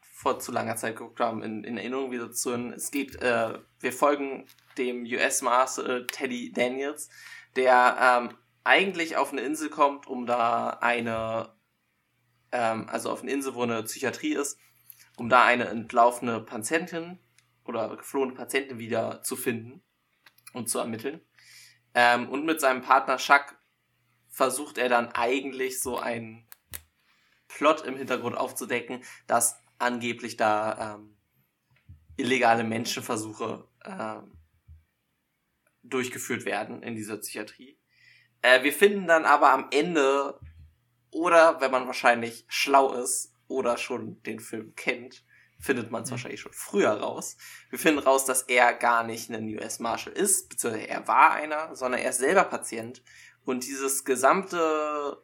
[0.00, 2.72] vor zu langer Zeit geguckt haben, in, in Erinnerung wieder zu hören.
[2.72, 4.46] Es geht, äh, wir folgen
[4.78, 7.10] dem US-Master Teddy Daniels,
[7.56, 11.54] der ähm, eigentlich auf eine Insel kommt, um da eine
[12.52, 14.58] ähm, also auf einer Insel, wo eine Psychiatrie ist,
[15.16, 17.18] um da eine entlaufene Patientin
[17.64, 19.82] oder geflohene Patientin wieder zu finden
[20.52, 21.20] und zu ermitteln.
[21.94, 23.56] Ähm, und mit seinem Partner Chuck
[24.28, 26.46] versucht er dann eigentlich so einen
[27.48, 31.16] Plot im Hintergrund aufzudecken, dass angeblich da ähm,
[32.16, 34.38] illegale Menschenversuche ähm,
[35.82, 37.78] durchgeführt werden in dieser Psychiatrie.
[38.42, 40.38] Äh, wir finden dann aber am Ende
[41.10, 45.24] oder wenn man wahrscheinlich schlau ist oder schon den Film kennt,
[45.58, 46.12] findet man es mhm.
[46.12, 47.36] wahrscheinlich schon früher raus.
[47.70, 51.74] Wir finden raus, dass er gar nicht ein US Marshal ist, beziehungsweise er war einer,
[51.76, 53.02] sondern er ist selber Patient.
[53.44, 55.22] Und dieses gesamte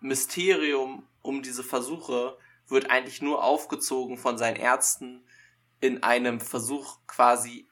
[0.00, 2.36] Mysterium um diese Versuche
[2.68, 5.26] wird eigentlich nur aufgezogen von seinen Ärzten
[5.80, 7.68] in einem Versuch quasi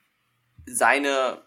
[0.67, 1.43] seine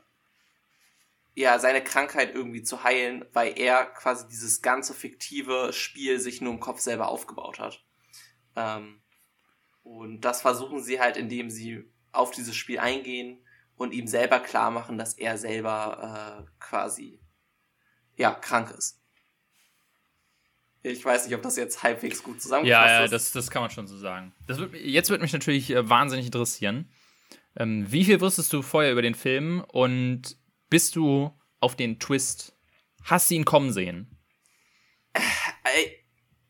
[1.36, 6.54] ja, seine Krankheit irgendwie zu heilen, weil er quasi dieses ganze fiktive Spiel sich nur
[6.54, 7.84] im Kopf selber aufgebaut hat.
[8.56, 9.02] Ähm,
[9.82, 13.44] und das versuchen sie halt, indem sie auf dieses Spiel eingehen
[13.76, 17.20] und ihm selber klar machen, dass er selber äh, quasi
[18.16, 19.00] ja krank ist.
[20.84, 23.12] Ich weiß nicht, ob das jetzt halbwegs gut zusammengefasst ja, ja, ist.
[23.12, 24.34] Ja, das, das kann man schon so sagen.
[24.48, 26.92] Das wird, jetzt wird mich natürlich äh, wahnsinnig interessieren.
[27.56, 30.38] Ähm, wie viel wusstest du vorher über den Film und
[30.74, 32.58] bist du auf den Twist?
[33.04, 34.18] Hast du ihn kommen sehen?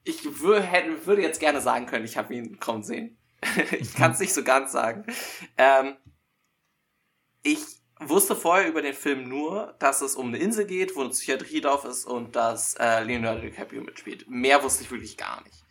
[0.05, 3.17] Ich würde jetzt gerne sagen können, ich habe ihn kommen sehen.
[3.77, 5.05] ich kann es nicht so ganz sagen.
[5.57, 5.97] Ähm,
[7.41, 7.59] ich
[7.99, 11.59] wusste vorher über den Film nur, dass es um eine Insel geht, wo eine Psychiatrie
[11.59, 14.29] drauf ist und dass äh, Leonardo DiCaprio mitspielt.
[14.29, 15.65] Mehr wusste ich wirklich gar nicht.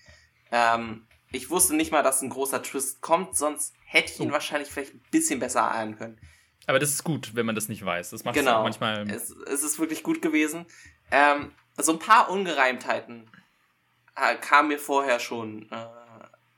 [0.50, 4.34] Ähm, ich wusste nicht mal, dass ein großer Twist kommt, sonst hätte ich ihn oh.
[4.34, 6.20] wahrscheinlich vielleicht ein bisschen besser ahnen können.
[6.66, 8.10] Aber das ist gut, wenn man das nicht weiß.
[8.10, 8.60] Das macht genau.
[8.66, 9.10] es manchmal.
[9.10, 10.66] Es, es ist wirklich gut gewesen.
[11.10, 13.28] Ähm, so ein paar Ungereimtheiten
[14.16, 15.86] äh, kamen mir vorher schon äh,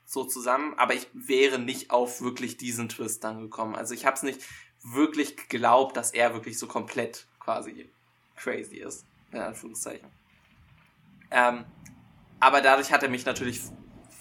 [0.05, 3.75] so zusammen, aber ich wäre nicht auf wirklich diesen Twist dann gekommen.
[3.75, 4.41] Also ich habe es nicht
[4.83, 7.89] wirklich geglaubt, dass er wirklich so komplett quasi
[8.35, 9.05] crazy ist.
[9.31, 10.07] In Anführungszeichen.
[11.31, 11.65] Ähm,
[12.39, 13.59] aber dadurch hat er mich natürlich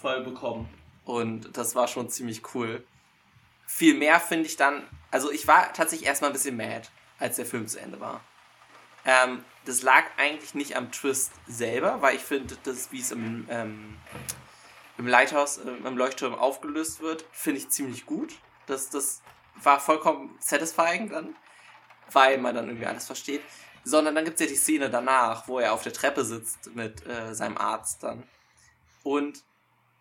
[0.00, 0.68] voll bekommen.
[1.04, 2.84] Und das war schon ziemlich cool.
[3.66, 4.82] Viel mehr finde ich dann,
[5.14, 6.88] also ich war tatsächlich erstmal ein bisschen mad,
[7.20, 8.20] als der Film zu Ende war.
[9.04, 13.46] Ähm, das lag eigentlich nicht am Twist selber, weil ich finde, das, wie es im,
[13.48, 13.96] ähm,
[14.98, 18.34] im Lighthouse, äh, im Leuchtturm aufgelöst wird, finde ich ziemlich gut.
[18.66, 19.22] Das, das
[19.62, 21.36] war vollkommen satisfying dann,
[22.10, 23.42] weil man dann irgendwie alles versteht.
[23.84, 27.06] Sondern dann gibt es ja die Szene danach, wo er auf der Treppe sitzt mit
[27.06, 28.24] äh, seinem Arzt dann.
[29.04, 29.44] Und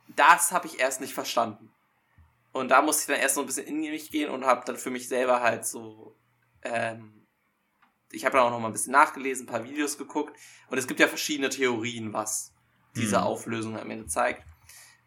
[0.07, 1.71] das habe ich erst nicht verstanden.
[2.53, 4.77] Und da musste ich dann erst so ein bisschen in mich gehen und habe dann
[4.77, 6.15] für mich selber halt so
[6.61, 7.23] ähm,
[8.13, 10.39] ich habe dann auch noch mal ein bisschen nachgelesen, ein paar Videos geguckt
[10.69, 12.53] und es gibt ja verschiedene Theorien, was
[12.95, 13.23] diese mhm.
[13.23, 14.43] Auflösung am Ende zeigt.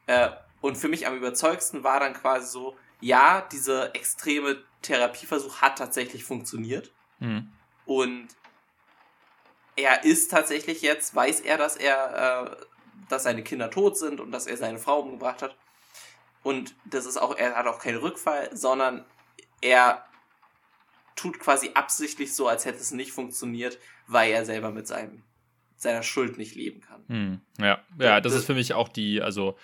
[0.07, 0.31] Äh,
[0.61, 6.25] und für mich am überzeugsten war dann quasi so, ja, dieser extreme Therapieversuch hat tatsächlich
[6.25, 6.93] funktioniert.
[7.21, 7.53] Mhm.
[7.85, 8.29] Und
[9.77, 12.67] er ist tatsächlich jetzt, weiß er, dass er, äh,
[13.09, 15.57] dass seine Kinder tot sind und dass er seine Frau umgebracht hat.
[16.47, 19.05] Und das ist auch, er hat auch keinen Rückfall, sondern
[19.61, 20.05] er
[21.17, 25.25] tut quasi absichtlich so, als hätte es nicht funktioniert, weil er selber mit seinem,
[25.77, 27.03] seiner Schuld nicht leben kann.
[27.09, 29.57] Hm, ja, ja, das, das, ist für mich auch die, also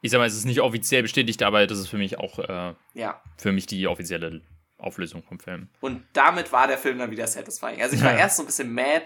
[0.00, 2.74] ich sag mal, es ist nicht offiziell bestätigt, aber das ist für mich auch äh,
[2.94, 3.22] ja.
[3.36, 4.40] für mich die offizielle
[4.78, 5.68] Auflösung vom Film.
[5.82, 7.82] Und damit war der Film dann wieder satisfying.
[7.82, 8.20] Also ich war ja.
[8.20, 9.04] erst so ein bisschen mad,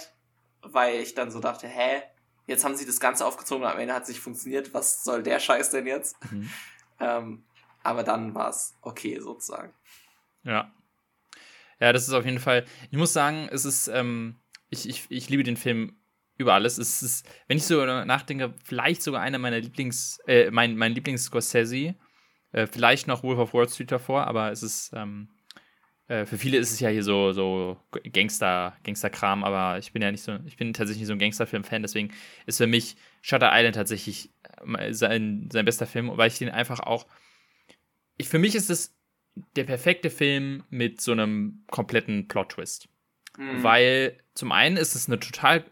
[0.63, 2.03] weil ich dann so dachte, hä,
[2.47, 4.73] jetzt haben sie das Ganze aufgezogen und am Ende hat es nicht funktioniert.
[4.75, 6.15] Was soll der Scheiß denn jetzt?
[6.31, 6.49] Mhm.
[7.01, 7.45] Ähm,
[7.83, 9.73] aber dann war es okay sozusagen.
[10.43, 10.73] Ja.
[11.79, 12.65] Ja, das ist auf jeden Fall.
[12.91, 14.37] Ich muss sagen, es ist, ähm,
[14.71, 15.97] ich, ich, ich liebe den Film
[16.39, 16.79] über alles.
[16.79, 21.95] Es ist, wenn ich so nachdenke, vielleicht sogar einer meiner Lieblings, äh, mein, mein Lieblings-Scorsese.
[22.53, 25.29] Äh, vielleicht noch Wolf of Wall Street davor, aber es ist, ähm,
[26.09, 27.77] äh, für viele ist es ja hier so, so
[28.13, 31.83] Gangster, Gangster-Kram, aber ich bin ja nicht so, ich bin tatsächlich nicht so ein Gangsterfilm-Fan,
[31.83, 32.13] deswegen
[32.47, 34.31] ist für mich Shutter Island tatsächlich
[34.91, 37.07] sein, sein bester Film, weil ich den einfach auch,
[38.17, 38.97] ich, für mich ist es
[39.55, 42.89] der perfekte Film mit so einem kompletten Plot-Twist.
[43.37, 43.63] Mhm.
[43.63, 45.65] Weil zum einen ist es eine total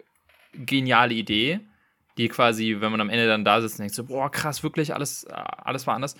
[0.53, 1.61] geniale Idee,
[2.19, 4.95] die quasi, wenn man am Ende dann da sitzt und denkt so, boah, krass, wirklich,
[4.95, 6.17] alles, alles war anders.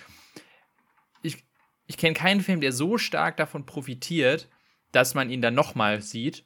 [1.21, 1.43] Ich,
[1.87, 4.49] ich kenne keinen Film, der so stark davon profitiert,
[4.91, 6.45] dass man ihn dann nochmal sieht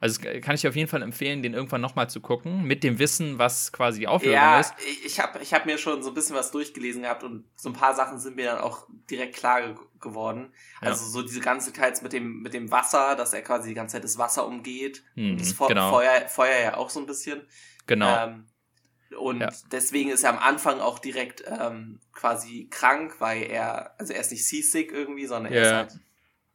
[0.00, 2.98] also kann ich dir auf jeden Fall empfehlen, den irgendwann nochmal zu gucken, mit dem
[2.98, 4.74] Wissen, was quasi die Auflösung ja, ist.
[5.04, 7.72] Ich habe ich hab mir schon so ein bisschen was durchgelesen gehabt und so ein
[7.72, 10.52] paar Sachen sind mir dann auch direkt klar ge geworden.
[10.80, 11.10] Also ja.
[11.10, 14.04] so diese ganze Zeit mit dem, mit dem Wasser, dass er quasi die ganze Zeit
[14.04, 15.02] das Wasser umgeht.
[15.16, 15.90] Mhm, das Fe genau.
[15.90, 17.42] Feuer, Feuer ja auch so ein bisschen.
[17.88, 18.16] Genau.
[18.16, 18.46] Ähm,
[19.18, 19.50] und ja.
[19.72, 24.30] deswegen ist er am Anfang auch direkt ähm, quasi krank, weil er, also er ist
[24.30, 26.00] nicht seasick irgendwie, sondern er ist halt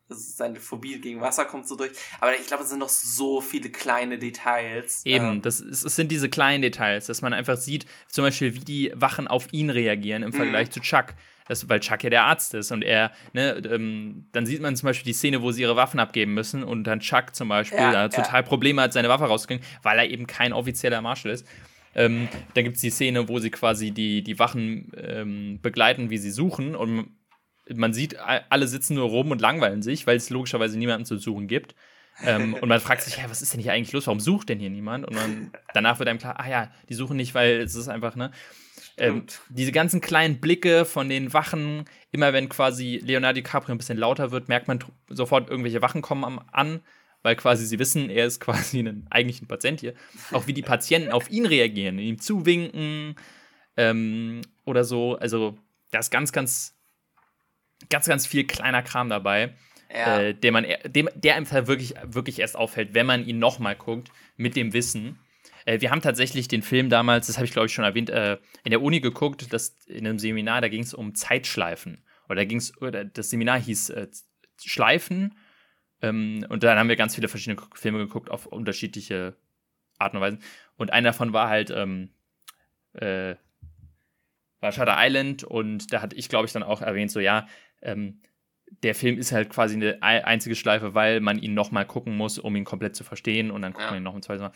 [0.09, 1.91] seine Phobie gegen Wasser kommt so durch.
[2.19, 5.05] Aber ich glaube, es sind noch so viele kleine Details.
[5.05, 8.53] Eben, ähm, das ist, es sind diese kleinen Details, dass man einfach sieht, zum Beispiel,
[8.55, 10.35] wie die Wachen auf ihn reagieren im mhm.
[10.35, 11.13] Vergleich zu Chuck.
[11.47, 14.87] Das, weil Chuck ja der Arzt ist und er, ne, ähm, dann sieht man zum
[14.87, 17.91] Beispiel die Szene, wo sie ihre Waffen abgeben müssen und dann Chuck zum Beispiel ja,
[17.91, 18.09] ja.
[18.09, 21.45] total Probleme hat, seine Waffe rauszukriegen, weil er eben kein offizieller Marshal ist.
[21.95, 26.17] Ähm, dann gibt es die Szene, wo sie quasi die, die Wachen ähm, begleiten, wie
[26.17, 27.09] sie suchen und
[27.73, 31.47] man sieht, alle sitzen nur rum und langweilen sich, weil es logischerweise niemanden zu suchen
[31.47, 31.75] gibt.
[32.23, 34.07] ähm, und man fragt sich, ja, was ist denn hier eigentlich los?
[34.07, 35.07] Warum sucht denn hier niemand?
[35.07, 38.15] Und man, danach wird einem klar, ah ja, die suchen nicht, weil es ist einfach,
[38.15, 38.31] ne?
[38.95, 43.97] Ähm, diese ganzen kleinen Blicke von den Wachen, immer wenn quasi Leonardo DiCaprio ein bisschen
[43.97, 46.81] lauter wird, merkt man sofort, irgendwelche Wachen kommen an,
[47.23, 49.95] weil quasi sie wissen, er ist quasi ein, eigentlich ein Patient hier.
[50.31, 53.15] Auch wie die Patienten auf ihn reagieren, ihm zuwinken
[53.77, 55.15] ähm, oder so.
[55.15, 55.57] Also,
[55.89, 56.72] das ist ganz, ganz
[57.89, 59.53] ganz, ganz viel kleiner Kram dabei,
[59.91, 60.19] ja.
[60.19, 63.75] äh, der, man, dem, der einem halt wirklich, wirklich erst auffällt, wenn man ihn nochmal
[63.75, 65.19] guckt, mit dem Wissen.
[65.65, 68.37] Äh, wir haben tatsächlich den Film damals, das habe ich glaube ich schon erwähnt, äh,
[68.63, 72.03] in der Uni geguckt, das, in einem Seminar, da ging es um Zeitschleifen.
[72.27, 72.73] Oder da ging es,
[73.13, 74.07] das Seminar hieß äh,
[74.63, 75.37] Schleifen.
[76.01, 79.35] Ähm, und dann haben wir ganz viele verschiedene Filme geguckt auf unterschiedliche
[79.97, 80.39] Arten und Weisen.
[80.75, 82.09] Und einer davon war halt ähm,
[82.93, 83.35] äh,
[84.63, 87.47] war Shutter Island und da hatte ich, glaube ich, dann auch erwähnt, so ja,
[87.83, 88.21] ähm,
[88.81, 92.55] der Film ist halt quasi eine einzige Schleife, weil man ihn nochmal gucken muss, um
[92.55, 93.91] ihn komplett zu verstehen und dann guckt ja.
[93.91, 94.51] man ihn noch ein zweites Mal.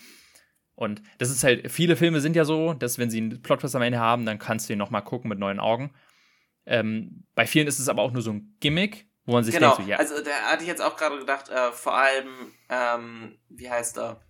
[0.76, 3.82] Und das ist halt, viele Filme sind ja so, dass wenn sie einen Plot am
[3.82, 5.94] Ende haben, dann kannst du ihn nochmal gucken mit neuen Augen.
[6.66, 9.76] Ähm, bei vielen ist es aber auch nur so ein Gimmick, wo man sich genau.
[9.76, 9.98] denkt, so, ja.
[9.98, 14.22] Also da hatte ich jetzt auch gerade gedacht, äh, vor allem, ähm, wie heißt er?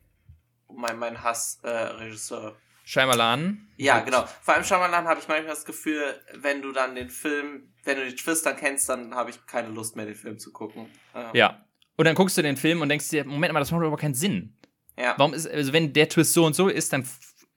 [0.70, 2.56] Mein, mein Hass-Regisseur.
[2.88, 3.68] Shyamalan.
[3.76, 4.24] Ja, genau.
[4.42, 6.02] Vor allem Shyamalan habe ich manchmal das Gefühl,
[6.36, 9.68] wenn du dann den Film, wenn du die Twist dann kennst, dann habe ich keine
[9.68, 10.88] Lust mehr, den Film zu gucken.
[11.14, 11.26] Ähm.
[11.34, 11.66] Ja.
[11.98, 14.14] Und dann guckst du den Film und denkst dir, Moment mal, das macht aber keinen
[14.14, 14.56] Sinn.
[14.98, 15.16] Ja.
[15.18, 17.06] Warum ist, also wenn der Twist so und so ist, dann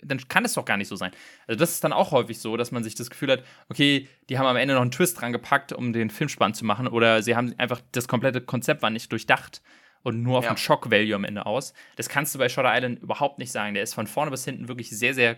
[0.03, 1.13] dann kann es doch gar nicht so sein.
[1.47, 4.39] Also das ist dann auch häufig so, dass man sich das Gefühl hat, okay, die
[4.39, 7.23] haben am Ende noch einen Twist dran gepackt, um den Film spannend zu machen, oder
[7.23, 9.61] sie haben einfach das komplette Konzept war nicht durchdacht
[10.03, 10.53] und nur auf ja.
[10.53, 11.75] den Shock-Value am Ende aus.
[11.97, 13.75] Das kannst du bei Shutter Island überhaupt nicht sagen.
[13.75, 15.37] Der ist von vorne bis hinten wirklich sehr, sehr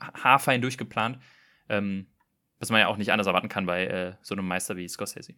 [0.00, 1.18] haarfein durchgeplant.
[1.68, 2.06] Ähm,
[2.58, 5.34] was man ja auch nicht anders erwarten kann bei äh, so einem Meister wie Scorsese.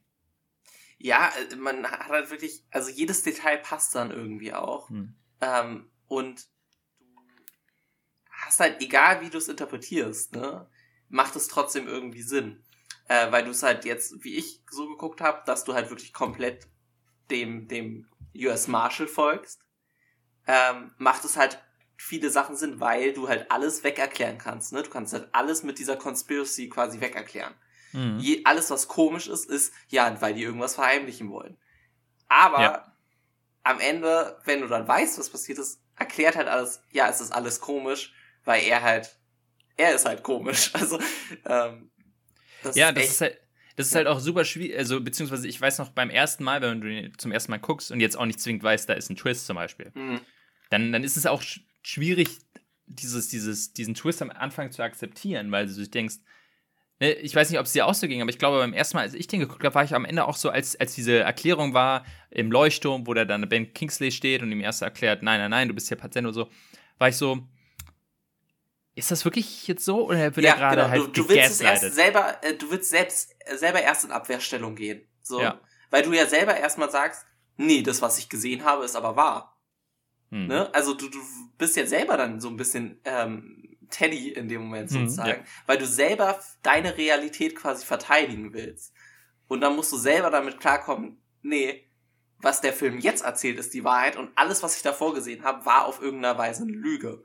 [0.98, 4.90] Ja, äh, man hat halt wirklich, also jedes Detail passt dann irgendwie auch.
[4.90, 5.14] Hm.
[5.40, 6.44] Ähm, und
[6.98, 10.68] du hast halt, egal wie du es interpretierst, ne,
[11.08, 12.64] macht es trotzdem irgendwie Sinn.
[13.08, 16.12] Äh, weil du es halt jetzt, wie ich so geguckt habe, dass du halt wirklich
[16.12, 16.66] komplett
[17.30, 19.60] dem, dem US Marshal folgst,
[20.46, 21.58] ähm, macht es halt
[21.96, 24.72] viele Sachen Sinn, weil du halt alles wegerklären kannst.
[24.72, 24.82] Ne?
[24.82, 27.54] Du kannst halt alles mit dieser Conspiracy quasi wegerklären.
[27.92, 28.18] Mhm.
[28.18, 31.56] Je, alles, was komisch ist, ist, ja, weil die irgendwas verheimlichen wollen.
[32.28, 32.96] Aber ja.
[33.62, 37.32] am Ende, wenn du dann weißt, was passiert ist, erklärt halt alles, ja, es ist
[37.32, 38.12] alles komisch,
[38.44, 39.16] weil er halt,
[39.76, 40.72] er ist halt komisch.
[40.74, 40.98] Also,
[41.44, 41.92] ähm,
[42.62, 43.41] das ja, ist das ist halt,
[43.76, 46.80] das ist halt auch super schwierig, also beziehungsweise ich weiß noch beim ersten Mal, wenn
[46.80, 49.46] du zum ersten Mal guckst und jetzt auch nicht zwingend weißt, da ist ein Twist
[49.46, 50.20] zum Beispiel, mhm.
[50.70, 51.42] dann, dann ist es auch
[51.82, 52.28] schwierig,
[52.86, 56.16] dieses, dieses, diesen Twist am Anfang zu akzeptieren, weil du denkst,
[57.00, 58.96] ne, ich weiß nicht, ob es dir auch so ging, aber ich glaube, beim ersten
[58.96, 61.18] Mal, als ich den geguckt habe, war ich am Ende auch so, als, als diese
[61.18, 65.40] Erklärung war im Leuchtturm, wo da dann Ben Kingsley steht und ihm erst erklärt, nein,
[65.40, 66.48] nein, nein, du bist ja Patient und so,
[66.98, 67.46] war ich so,
[68.94, 70.88] ist das wirklich jetzt so oder wird ja, er gerade genau.
[70.88, 74.12] halt du, du willst es erst selber, äh, du willst selbst äh, selber erst in
[74.12, 75.60] Abwehrstellung gehen, so, ja.
[75.90, 77.24] weil du ja selber erstmal sagst,
[77.56, 79.58] nee, das was ich gesehen habe, ist aber wahr.
[80.30, 80.46] Hm.
[80.46, 80.74] Ne?
[80.74, 81.18] Also du, du
[81.58, 85.46] bist ja selber dann so ein bisschen ähm, Teddy in dem Moment sozusagen, hm, ja.
[85.66, 88.94] weil du selber deine Realität quasi verteidigen willst.
[89.48, 91.86] Und dann musst du selber damit klarkommen, nee,
[92.38, 95.64] was der Film jetzt erzählt, ist die Wahrheit und alles, was ich davor gesehen habe,
[95.64, 97.22] war auf irgendeiner Weise eine Lüge.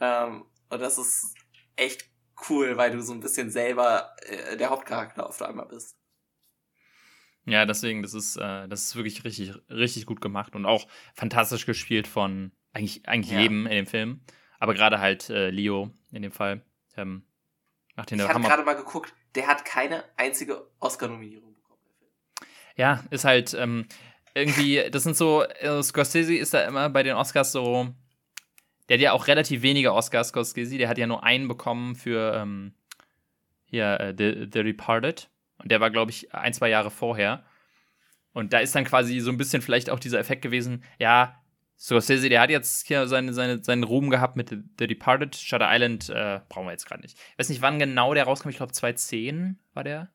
[0.00, 1.34] Ähm, und das ist
[1.76, 2.08] echt
[2.48, 5.96] cool, weil du so ein bisschen selber äh, der Hauptcharakter auf einmal bist.
[7.44, 11.64] Ja, deswegen, das ist, äh, das ist wirklich richtig, richtig gut gemacht und auch fantastisch
[11.64, 13.40] gespielt von eigentlich, eigentlich ja.
[13.40, 14.20] jedem in dem Film.
[14.58, 16.62] Aber gerade halt äh, Leo in dem Fall.
[16.96, 17.24] Ähm,
[17.96, 21.80] macht den ich habe gerade mal geguckt, der hat keine einzige Oscar-Nominierung bekommen.
[22.76, 23.86] Ja, ist halt ähm,
[24.34, 27.94] irgendwie, das sind so, äh, Scorsese ist da immer bei den Oscars so,
[28.88, 30.78] der hat ja auch relativ wenige Oscars, Scorsese.
[30.78, 32.72] Der hat ja nur einen bekommen für ähm,
[33.66, 35.28] hier äh, The, The Departed.
[35.58, 37.44] Und der war, glaube ich, ein, zwei Jahre vorher.
[38.32, 41.42] Und da ist dann quasi so ein bisschen vielleicht auch dieser Effekt gewesen, ja,
[41.78, 45.36] Scorsese, der hat jetzt hier seine, seine, seinen Ruhm gehabt mit The, Departed.
[45.36, 47.16] Shutter Island äh, brauchen wir jetzt gerade nicht.
[47.16, 48.48] Ich weiß nicht, wann genau der rauskam.
[48.48, 50.10] Ich glaube, 2010 war der.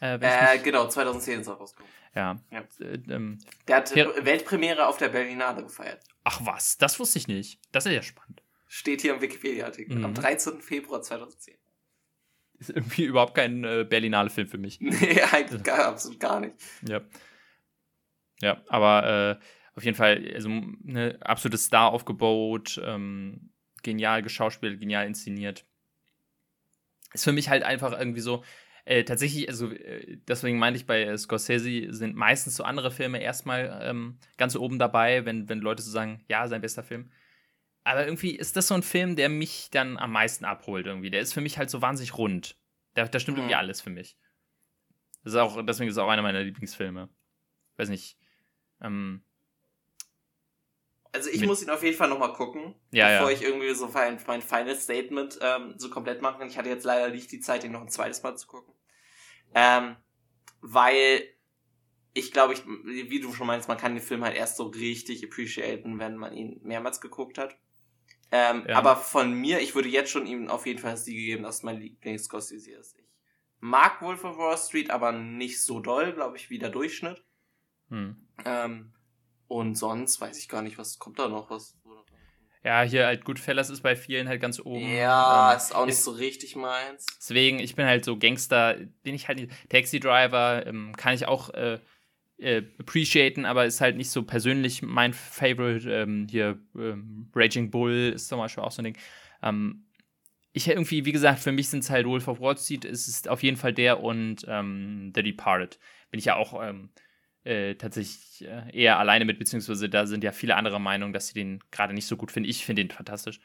[0.00, 1.92] Äh, äh genau, 2010 ist er rausgekommen.
[2.14, 2.40] Ja.
[2.50, 2.60] ja.
[2.80, 6.02] Äh, ähm, der hat Weltpremiere auf der Berlinale gefeiert.
[6.24, 7.60] Ach was, das wusste ich nicht.
[7.72, 8.42] Das ist ja spannend.
[8.66, 9.96] Steht hier im Wikipedia-Artikel.
[9.96, 10.04] Mhm.
[10.04, 10.60] Am 13.
[10.60, 11.56] Februar 2010.
[12.58, 14.78] Ist irgendwie überhaupt kein äh, Berlinale-Film für mich.
[14.80, 16.54] Nee, eigentlich gar, absolut gar nicht.
[16.86, 17.00] Ja.
[18.40, 19.44] Ja, aber äh,
[19.76, 23.52] auf jeden Fall, also eine absolute Star aufgebaut, ähm,
[23.82, 25.64] genial geschauspielt, genial inszeniert.
[27.12, 28.42] Ist für mich halt einfach irgendwie so,
[28.84, 33.80] äh, tatsächlich, also äh, deswegen meinte ich bei Scorsese sind meistens so andere Filme erstmal
[33.82, 37.10] ähm, ganz oben dabei, wenn, wenn Leute so sagen, ja, sein bester Film.
[37.84, 41.10] Aber irgendwie ist das so ein Film, der mich dann am meisten abholt irgendwie.
[41.10, 42.56] Der ist für mich halt so wahnsinnig rund.
[42.94, 43.42] Da, da stimmt mhm.
[43.44, 44.16] irgendwie alles für mich.
[45.24, 47.08] Das ist auch, deswegen ist es auch einer meiner Lieblingsfilme.
[47.76, 48.16] Weiß nicht.
[48.80, 49.22] Ähm,
[51.12, 53.36] also ich muss ihn auf jeden Fall nochmal gucken, ja, bevor ja.
[53.36, 56.48] ich irgendwie so mein, mein Final Statement ähm, so komplett machen kann.
[56.48, 58.74] Ich hatte jetzt leider nicht die Zeit, ihn noch ein zweites Mal zu gucken.
[59.54, 59.96] Ähm,
[60.62, 61.22] weil
[62.14, 65.24] ich glaube, ich, wie du schon meinst, man kann den Film halt erst so richtig
[65.24, 67.58] appreciaten, wenn man ihn mehrmals geguckt hat.
[68.30, 68.76] Ähm, ja.
[68.76, 71.62] Aber von mir, ich würde jetzt schon ihm auf jeden Fall das Siege geben, dass
[71.62, 72.96] mein Lieblings-Scorsese ist.
[72.98, 73.04] Ich
[73.60, 77.22] mag Wolf of Wall Street, aber nicht so doll, glaube ich, wie der Durchschnitt.
[77.90, 78.16] Hm.
[78.44, 78.92] Ähm,
[79.52, 81.76] und sonst weiß ich gar nicht, was kommt da noch, was.
[82.64, 84.88] Ja, hier halt Goodfellas ist bei vielen halt ganz oben.
[84.88, 87.06] Ja, ähm, ist auch nicht ist, so richtig meins.
[87.18, 89.50] Deswegen, ich bin halt so Gangster, bin ich halt nicht.
[89.68, 91.80] Taxi Driver ähm, kann ich auch äh,
[92.38, 95.90] äh, appreciaten, aber ist halt nicht so persönlich mein Favorite.
[95.92, 98.98] Ähm, hier ähm, Raging Bull ist zum Beispiel auch so ein Ding.
[99.42, 99.84] Ähm,
[100.52, 103.28] ich irgendwie, wie gesagt, für mich sind es halt Wolf of Wall Street, es ist
[103.28, 105.78] auf jeden Fall der und ähm, The Departed.
[106.10, 106.90] Bin ich ja auch ähm,
[107.44, 111.34] äh, tatsächlich äh, eher alleine mit, beziehungsweise da sind ja viele andere Meinungen, dass sie
[111.34, 112.48] den gerade nicht so gut finden.
[112.48, 113.40] Ich finde den fantastisch.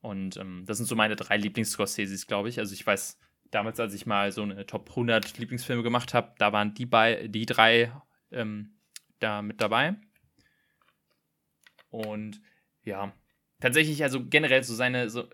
[0.00, 2.58] Und ähm, das sind so meine drei Lieblings-Scorseses, glaube ich.
[2.58, 3.18] Also ich weiß,
[3.50, 7.28] damals, als ich mal so eine Top 100 Lieblingsfilme gemacht habe, da waren die, bei,
[7.28, 7.92] die drei
[8.30, 8.78] ähm,
[9.18, 9.96] da mit dabei.
[11.90, 12.40] Und
[12.84, 13.12] ja,
[13.60, 15.28] tatsächlich, also generell so seine so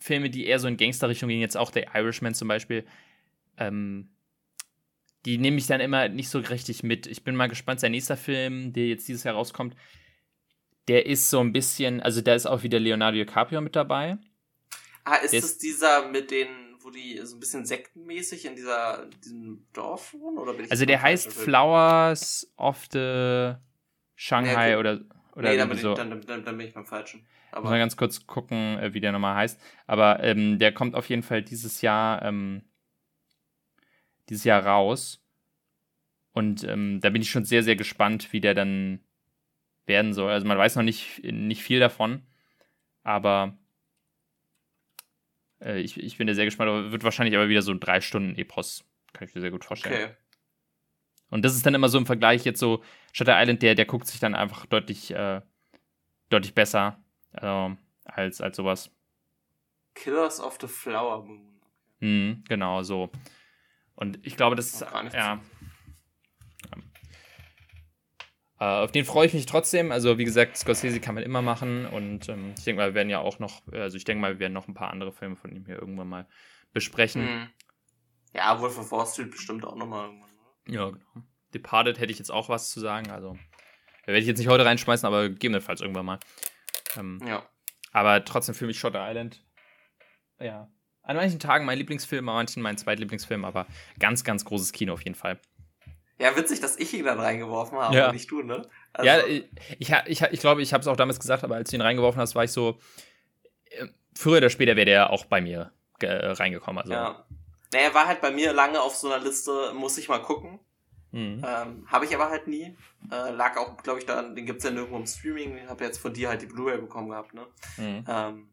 [0.00, 2.84] Filme, die eher so in Gangsterrichtung gehen, jetzt auch der Irishman zum Beispiel,
[3.56, 4.13] ähm,
[5.24, 7.06] die nehme ich dann immer nicht so richtig mit.
[7.06, 9.74] Ich bin mal gespannt, sein nächster Film, der jetzt dieses Jahr rauskommt,
[10.88, 14.18] der ist so ein bisschen, also da ist auch wieder Leonardo DiCaprio mit dabei.
[15.04, 16.48] Ah, ist es dieser mit den,
[16.80, 20.38] wo die so ein bisschen sektenmäßig in dieser, diesem Dorf wohnen?
[20.38, 23.54] Oder bin ich also der heißt Flowers of the
[24.14, 24.76] Shanghai nee, okay.
[24.76, 25.00] oder,
[25.34, 25.90] oder nee, dann bin, so.
[25.90, 27.26] ich, dann, dann, dann bin ich beim Falschen.
[27.50, 29.60] Aber Muss mal ganz kurz gucken, äh, wie der nochmal heißt.
[29.86, 32.62] Aber ähm, der kommt auf jeden Fall dieses Jahr, ähm,
[34.28, 35.20] dieses Jahr raus.
[36.32, 39.00] Und ähm, da bin ich schon sehr, sehr gespannt, wie der dann
[39.86, 40.32] werden soll.
[40.32, 42.22] Also man weiß noch nicht, nicht viel davon,
[43.02, 43.56] aber
[45.60, 46.92] äh, ich, ich bin da sehr gespannt.
[46.92, 48.84] Wird wahrscheinlich aber wieder so ein drei Stunden Epos.
[49.12, 49.94] Kann ich mir sehr gut vorstellen.
[49.94, 50.14] Okay.
[51.30, 54.06] Und das ist dann immer so im Vergleich jetzt so, Shutter Island, der, der guckt
[54.06, 55.40] sich dann einfach deutlich, äh,
[56.28, 57.02] deutlich besser
[57.32, 57.70] äh,
[58.04, 58.90] als, als sowas.
[59.94, 61.60] Killers of the Flower Moon.
[62.00, 63.10] Mhm, genau, so.
[63.94, 65.40] Und ich glaube, das ist, ja,
[68.60, 69.92] äh, auf den freue ich mich trotzdem.
[69.92, 71.86] Also, wie gesagt, Scorsese kann man immer machen.
[71.86, 74.38] Und ähm, ich denke mal, wir werden ja auch noch, also ich denke mal, wir
[74.38, 76.26] werden noch ein paar andere Filme von ihm hier irgendwann mal
[76.72, 77.24] besprechen.
[77.24, 77.48] Mhm.
[78.32, 80.30] Ja, Wolf of Wall Street bestimmt auch nochmal irgendwann.
[80.30, 80.74] Oder?
[80.74, 81.26] Ja, genau.
[81.52, 83.10] Departed hätte ich jetzt auch was zu sagen.
[83.10, 83.36] Also,
[84.06, 86.18] werde ich jetzt nicht heute reinschmeißen, aber gegebenenfalls irgendwann mal.
[86.96, 87.46] Ähm, ja.
[87.92, 89.44] Aber trotzdem für mich Shutter Island.
[90.40, 90.68] Ja.
[91.04, 93.66] An manchen Tagen mein Lieblingsfilm, an manchen mein zweitlieblingsfilm, aber
[93.98, 95.38] ganz, ganz großes Kino auf jeden Fall.
[96.18, 98.12] Ja, witzig, dass ich ihn dann reingeworfen habe, ja.
[98.12, 98.66] nicht du, ne?
[98.92, 99.44] Also, ja, ich,
[99.78, 102.20] ich, ich, ich glaube, ich habe es auch damals gesagt, aber als du ihn reingeworfen
[102.20, 102.78] hast, war ich so,
[103.70, 106.82] äh, früher oder später wäre der auch bei mir äh, reingekommen.
[106.82, 106.92] Also.
[106.92, 107.26] Ja.
[107.72, 110.60] Naja, er war halt bei mir lange auf so einer Liste, muss ich mal gucken.
[111.10, 111.44] Mhm.
[111.46, 112.76] Ähm, habe ich aber halt nie.
[113.10, 115.58] Äh, lag auch, glaube ich, da, den gibt's ja nirgendwo im Streaming.
[115.58, 117.46] Ich habe jetzt von dir halt die Blu-ray bekommen gehabt, ne?
[117.76, 118.04] Mhm.
[118.08, 118.48] Ähm,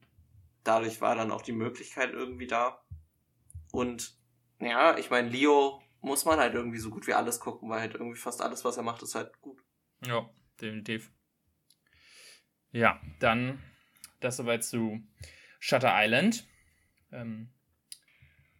[0.63, 2.81] dadurch war dann auch die Möglichkeit irgendwie da.
[3.71, 4.17] Und
[4.59, 7.93] ja, ich meine, Leo muss man halt irgendwie so gut wie alles gucken, weil halt
[7.93, 9.63] irgendwie fast alles, was er macht, ist halt gut.
[10.05, 11.11] Ja, definitiv.
[12.71, 13.61] Ja, dann
[14.19, 15.01] das soweit zu
[15.59, 16.47] Shutter Island.
[17.11, 17.49] Ähm,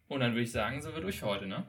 [0.08, 1.66] und dann würde ich sagen, sind wir durch für heute, ne?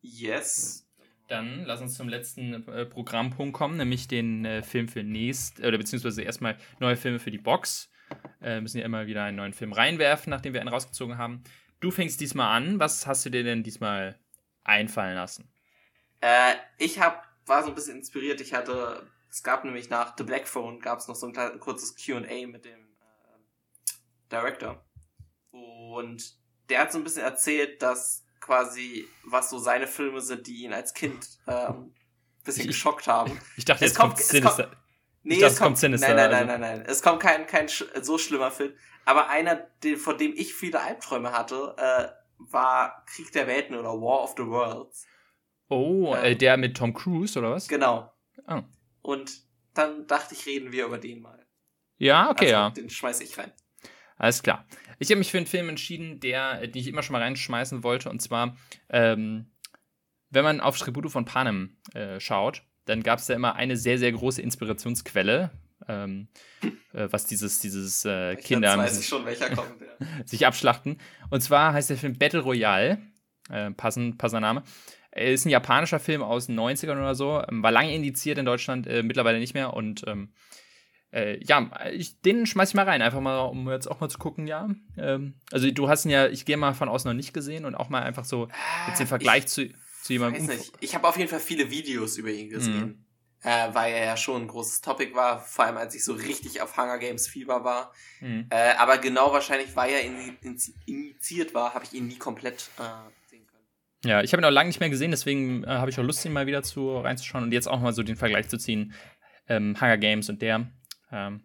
[0.00, 0.88] Yes.
[1.28, 5.78] Dann lass uns zum letzten äh, Programmpunkt kommen, nämlich den äh, Film für nächst, oder
[5.78, 7.90] beziehungsweise erstmal neue Filme für die Box.
[8.40, 11.44] Äh, müssen ja immer wieder einen neuen Film reinwerfen, nachdem wir einen rausgezogen haben.
[11.80, 12.80] Du fängst diesmal an.
[12.80, 14.18] Was hast du dir denn diesmal
[14.64, 15.52] einfallen lassen?
[16.20, 18.40] Äh, ich hab, war so ein bisschen inspiriert.
[18.40, 21.60] Ich hatte, es gab nämlich nach The Black Phone gab es noch so ein kleines,
[21.60, 24.84] kurzes Q&A mit dem äh, Director.
[25.50, 26.34] Und
[26.68, 30.72] der hat so ein bisschen erzählt, dass quasi, was so seine Filme sind, die ihn
[30.72, 31.92] als Kind ähm,
[32.44, 33.38] bisschen geschockt haben.
[33.56, 34.64] Ich dachte, es kommt, kommt Sinister.
[34.64, 34.76] Kommt,
[35.22, 36.14] nee, dachte, es kommt, Sinister.
[36.14, 36.86] Nein, nein, nein, nein, nein.
[36.86, 38.74] Es kommt kein, kein so schlimmer Film.
[39.04, 42.08] Aber einer, den, von dem ich viele Albträume hatte, äh,
[42.50, 45.06] war Krieg der Welten oder War of the Worlds.
[45.68, 47.68] Oh, äh, der mit Tom Cruise oder was?
[47.68, 48.12] Genau.
[48.46, 48.62] Oh.
[49.02, 49.32] Und
[49.74, 51.46] dann dachte ich, reden wir über den mal.
[51.98, 52.70] Ja, okay, also, ja.
[52.70, 53.52] Den schmeiße ich rein.
[54.16, 54.66] Alles klar.
[54.98, 58.10] Ich habe mich für einen Film entschieden, der, den ich immer schon mal reinschmeißen wollte.
[58.10, 58.56] Und zwar,
[58.88, 59.50] ähm,
[60.30, 63.98] wenn man auf Tributo von Panem äh, schaut, dann gab es da immer eine sehr,
[63.98, 65.50] sehr große Inspirationsquelle,
[65.88, 66.28] ähm,
[66.92, 70.06] äh, was dieses, dieses äh, Kinder weiß ich schon, welcher kommt, ja.
[70.24, 70.98] sich abschlachten.
[71.30, 72.98] Und zwar heißt der Film Battle Royale,
[73.50, 74.62] äh, passend, passender Name.
[75.14, 78.86] Ist ein japanischer Film aus den 90ern oder so, ähm, war lange indiziert in Deutschland,
[78.86, 79.74] äh, mittlerweile nicht mehr.
[79.74, 80.32] Und ähm,
[81.12, 84.18] äh, ja, ich, den schmeiß ich mal rein, einfach mal, um jetzt auch mal zu
[84.18, 84.70] gucken, ja.
[84.96, 87.74] Ähm, also du hast ihn ja, ich gehe mal von außen noch nicht gesehen und
[87.74, 88.48] auch mal einfach so
[88.88, 89.68] jetzt den Vergleich ich, zu,
[90.02, 90.48] zu jemandem.
[90.48, 90.72] Weiß nicht.
[90.80, 92.80] Ich habe auf jeden Fall viele Videos über ihn gesehen.
[92.80, 93.04] Mhm
[93.42, 96.60] äh, weil er ja schon ein großes Topic war, vor allem als ich so richtig
[96.60, 97.92] auf Hunger Games Fieber war.
[98.20, 98.46] Mhm.
[98.50, 102.70] Äh, aber genau wahrscheinlich, weil er in, in, initiiert war, habe ich ihn nie komplett
[102.78, 103.64] äh, sehen können.
[104.04, 106.24] Ja, ich habe ihn auch lange nicht mehr gesehen, deswegen äh, habe ich auch Lust,
[106.24, 108.94] ihn mal wieder zu reinzuschauen und jetzt auch mal so den Vergleich zu ziehen.
[109.48, 110.70] Ähm, Hunger Games und der.
[111.10, 111.42] Ähm,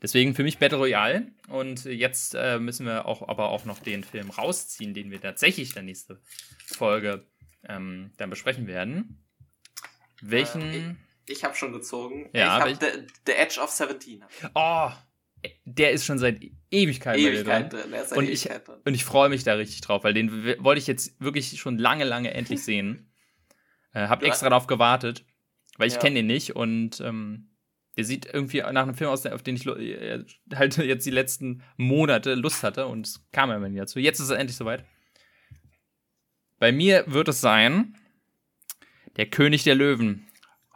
[0.00, 1.26] deswegen für mich Battle Royale.
[1.48, 5.70] Und jetzt äh, müssen wir auch aber auch noch den Film rausziehen, den wir tatsächlich
[5.70, 6.18] in der nächsten
[6.66, 7.26] Folge
[7.68, 9.24] ähm, dann besprechen werden.
[10.20, 10.62] Welchen?
[10.62, 10.84] Äh, ich
[11.30, 12.28] ich habe schon gezogen.
[12.32, 14.24] Ja, ich habe the, the, Edge of 17.
[14.54, 14.90] Oh,
[15.64, 16.40] der ist schon seit
[16.70, 17.90] Ewigkeiten Ewigkeit drin.
[17.90, 18.02] drin.
[18.16, 18.60] und, ich, drin.
[18.84, 22.04] und ich freue mich da richtig drauf, weil den wollte ich jetzt wirklich schon lange,
[22.04, 23.12] lange endlich sehen.
[23.92, 25.24] äh, hab extra darauf gewartet,
[25.78, 26.00] weil ich ja.
[26.00, 27.50] kenne den nicht und ähm,
[27.96, 31.62] der sieht irgendwie nach einem Film aus, auf den ich äh, halt jetzt die letzten
[31.76, 33.98] Monate Lust hatte und es kam immer nie dazu.
[33.98, 34.84] Jetzt ist er endlich soweit.
[36.60, 37.96] Bei mir wird es sein
[39.16, 40.24] der König der Löwen.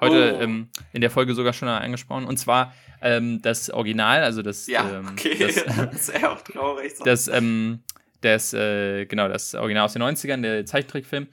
[0.01, 0.41] heute Oh.
[0.43, 2.25] ähm, in der Folge sogar schon angesprochen.
[2.25, 5.37] Und zwar ähm, das Original, also das, Ja, ähm, okay.
[5.39, 6.97] das, Das wäre auch traurig.
[6.97, 7.05] So.
[7.11, 7.85] das, ähm,
[8.23, 11.29] das, äh, genau, das Original aus den 90ern, der Zeichentrickfilm.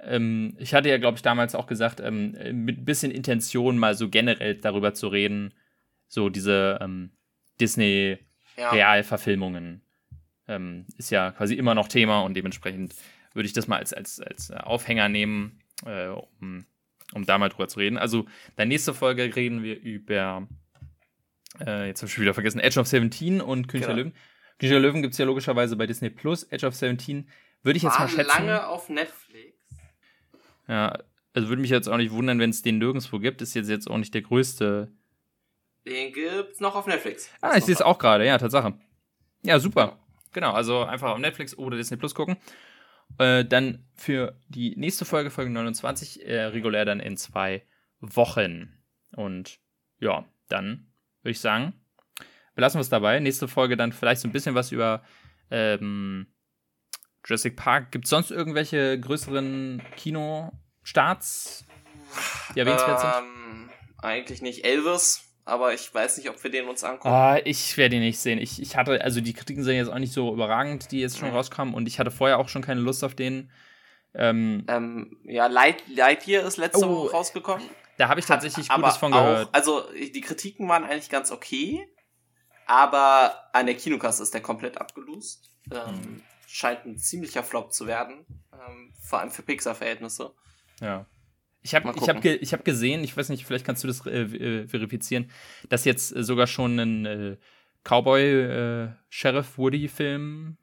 [0.00, 2.32] Ähm, ich hatte ja, glaube ich, damals auch gesagt, ähm,
[2.64, 5.52] mit ein bisschen Intention mal so generell darüber zu reden,
[6.08, 7.16] so diese ähm, ja.
[7.60, 9.82] Disney-Realverfilmungen
[10.48, 12.94] ähm, ist ja quasi immer noch Thema und dementsprechend
[13.36, 16.08] würde ich das mal als, als, als Aufhänger nehmen, äh,
[16.40, 16.66] um,
[17.12, 17.98] um da mal drüber zu reden.
[17.98, 20.48] Also, in der nächste Folge reden wir über,
[21.60, 24.08] äh, jetzt habe ich schon wieder vergessen, Edge of 17 und König der Genau.
[24.08, 24.16] Löwen.
[24.58, 26.42] König der Löwen gibt es ja logischerweise bei Disney Plus.
[26.44, 27.28] Edge of 17
[27.62, 28.28] würde ich jetzt War mal schätzen.
[28.46, 29.56] lange auf Netflix.
[30.68, 30.98] Ja,
[31.34, 33.42] also würde mich jetzt auch nicht wundern, wenn es den nirgendwo gibt.
[33.42, 34.90] Ist jetzt, jetzt auch nicht der größte.
[35.86, 37.30] Den gibt's noch auf Netflix.
[37.40, 38.74] Ah, ich sehe es auch gerade, ja, Tatsache.
[39.42, 39.98] Ja, super.
[40.32, 42.36] Genau, also einfach auf Netflix oder Disney Plus gucken.
[43.18, 47.62] Äh, dann für die nächste Folge, Folge 29, äh, regulär dann in zwei
[48.00, 48.72] Wochen.
[49.14, 49.58] Und
[49.98, 50.92] ja, dann
[51.22, 51.72] würde ich sagen,
[52.54, 53.20] belassen wir es dabei.
[53.20, 55.02] Nächste Folge dann vielleicht so ein bisschen was über
[55.50, 56.26] ähm,
[57.24, 57.90] Jurassic Park.
[57.92, 61.66] Gibt es sonst irgendwelche größeren Kinostarts,
[62.54, 63.12] die erwähnenswert sind?
[63.18, 67.08] Ähm, eigentlich nicht Elvis, aber ich weiß nicht, ob wir den uns angucken.
[67.08, 68.38] Ah, ich werde ihn nicht sehen.
[68.38, 71.30] Ich, ich hatte, also die Kritiken sind jetzt auch nicht so überragend, die jetzt schon
[71.30, 71.36] Mhm.
[71.36, 73.50] rauskamen und ich hatte vorher auch schon keine Lust auf den.
[74.14, 77.66] Ähm, Ähm, ja, Light, Lightyear ist letzte Oh, Woche rausgekommen.
[77.96, 79.48] da habe ich tatsächlich aber Gutes von auch, gehört.
[79.52, 81.86] also die Kritiken waren eigentlich ganz okay,
[82.66, 85.50] aber an der Kinokasse ist der komplett abgelost.
[85.70, 86.22] Ähm, Mhm.
[86.48, 90.32] Scheint ein ziemlicher Flop zu werden, ähm, vor allem für Pixar-Verhältnisse.
[90.80, 91.04] Ja.
[91.66, 94.06] Ich habe ich hab ge ich hab gesehen, ich weiß nicht, vielleicht kannst du das
[94.06, 95.28] äh, äh, verifizieren,
[95.68, 97.36] dass jetzt äh, sogar schon ein äh,
[97.82, 100.56] Cowboy-Sheriff-Woody-Film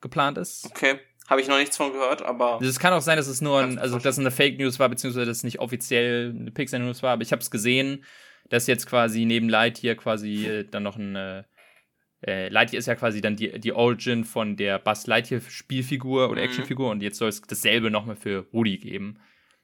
[0.00, 0.66] geplant ist.
[0.66, 0.98] Okay,
[1.28, 3.60] habe ich noch nichts von gehört, aber Also es kann auch sein, dass es nur
[3.60, 6.80] ein, also dass es eine Fake News war, beziehungsweise dass es nicht offiziell eine Pixar
[6.80, 8.04] News war, aber ich habe es gesehen,
[8.48, 11.42] dass jetzt quasi neben Lightyear quasi äh, dann noch ein äh,
[12.26, 16.40] äh, Lightyear ist ja quasi dann die, die Origin von der Buzz Lightyear Spielfigur oder
[16.40, 16.48] Mhm.
[16.48, 19.18] Actionfigur und jetzt soll es dasselbe nochmal für Woody geben,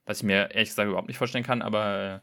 [0.07, 2.23] was ich mir ehrlich gesagt überhaupt nicht vorstellen kann, aber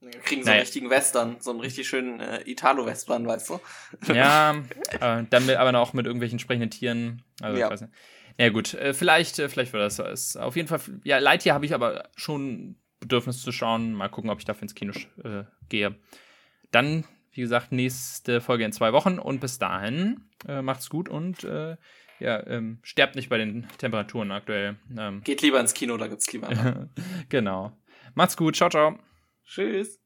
[0.00, 0.56] wir kriegen so Naja.
[0.58, 3.60] einen richtigen Western, so einen richtig schönen äh, Italo-Western, weißt du?
[4.12, 4.54] ja,
[5.00, 7.66] äh, dann mit, aber auch mit irgendwelchen sprechenden Tieren, also Ja.
[7.66, 7.92] ich weiß nicht.
[8.38, 10.36] Ja gut, äh, vielleicht, äh, vielleicht wird das was.
[10.36, 13.94] Auf jeden Fall, ja, Lightyear habe ich aber schon Bedürfnis zu schauen.
[13.94, 14.92] Mal gucken, ob ich dafür ins Kino
[15.24, 15.94] äh, gehe.
[16.70, 21.44] Dann, wie gesagt, nächste Folge in zwei Wochen und bis dahin äh, macht's gut und
[21.44, 21.76] äh,
[22.18, 24.76] ja, ähm, sterbt nicht bei den Temperaturen aktuell.
[24.96, 26.88] Ähm, Geht lieber ins Kino, da gibt's lieber.
[27.28, 27.76] genau.
[28.14, 28.98] Macht's gut, ciao, ciao.
[29.44, 30.00] Tschüss.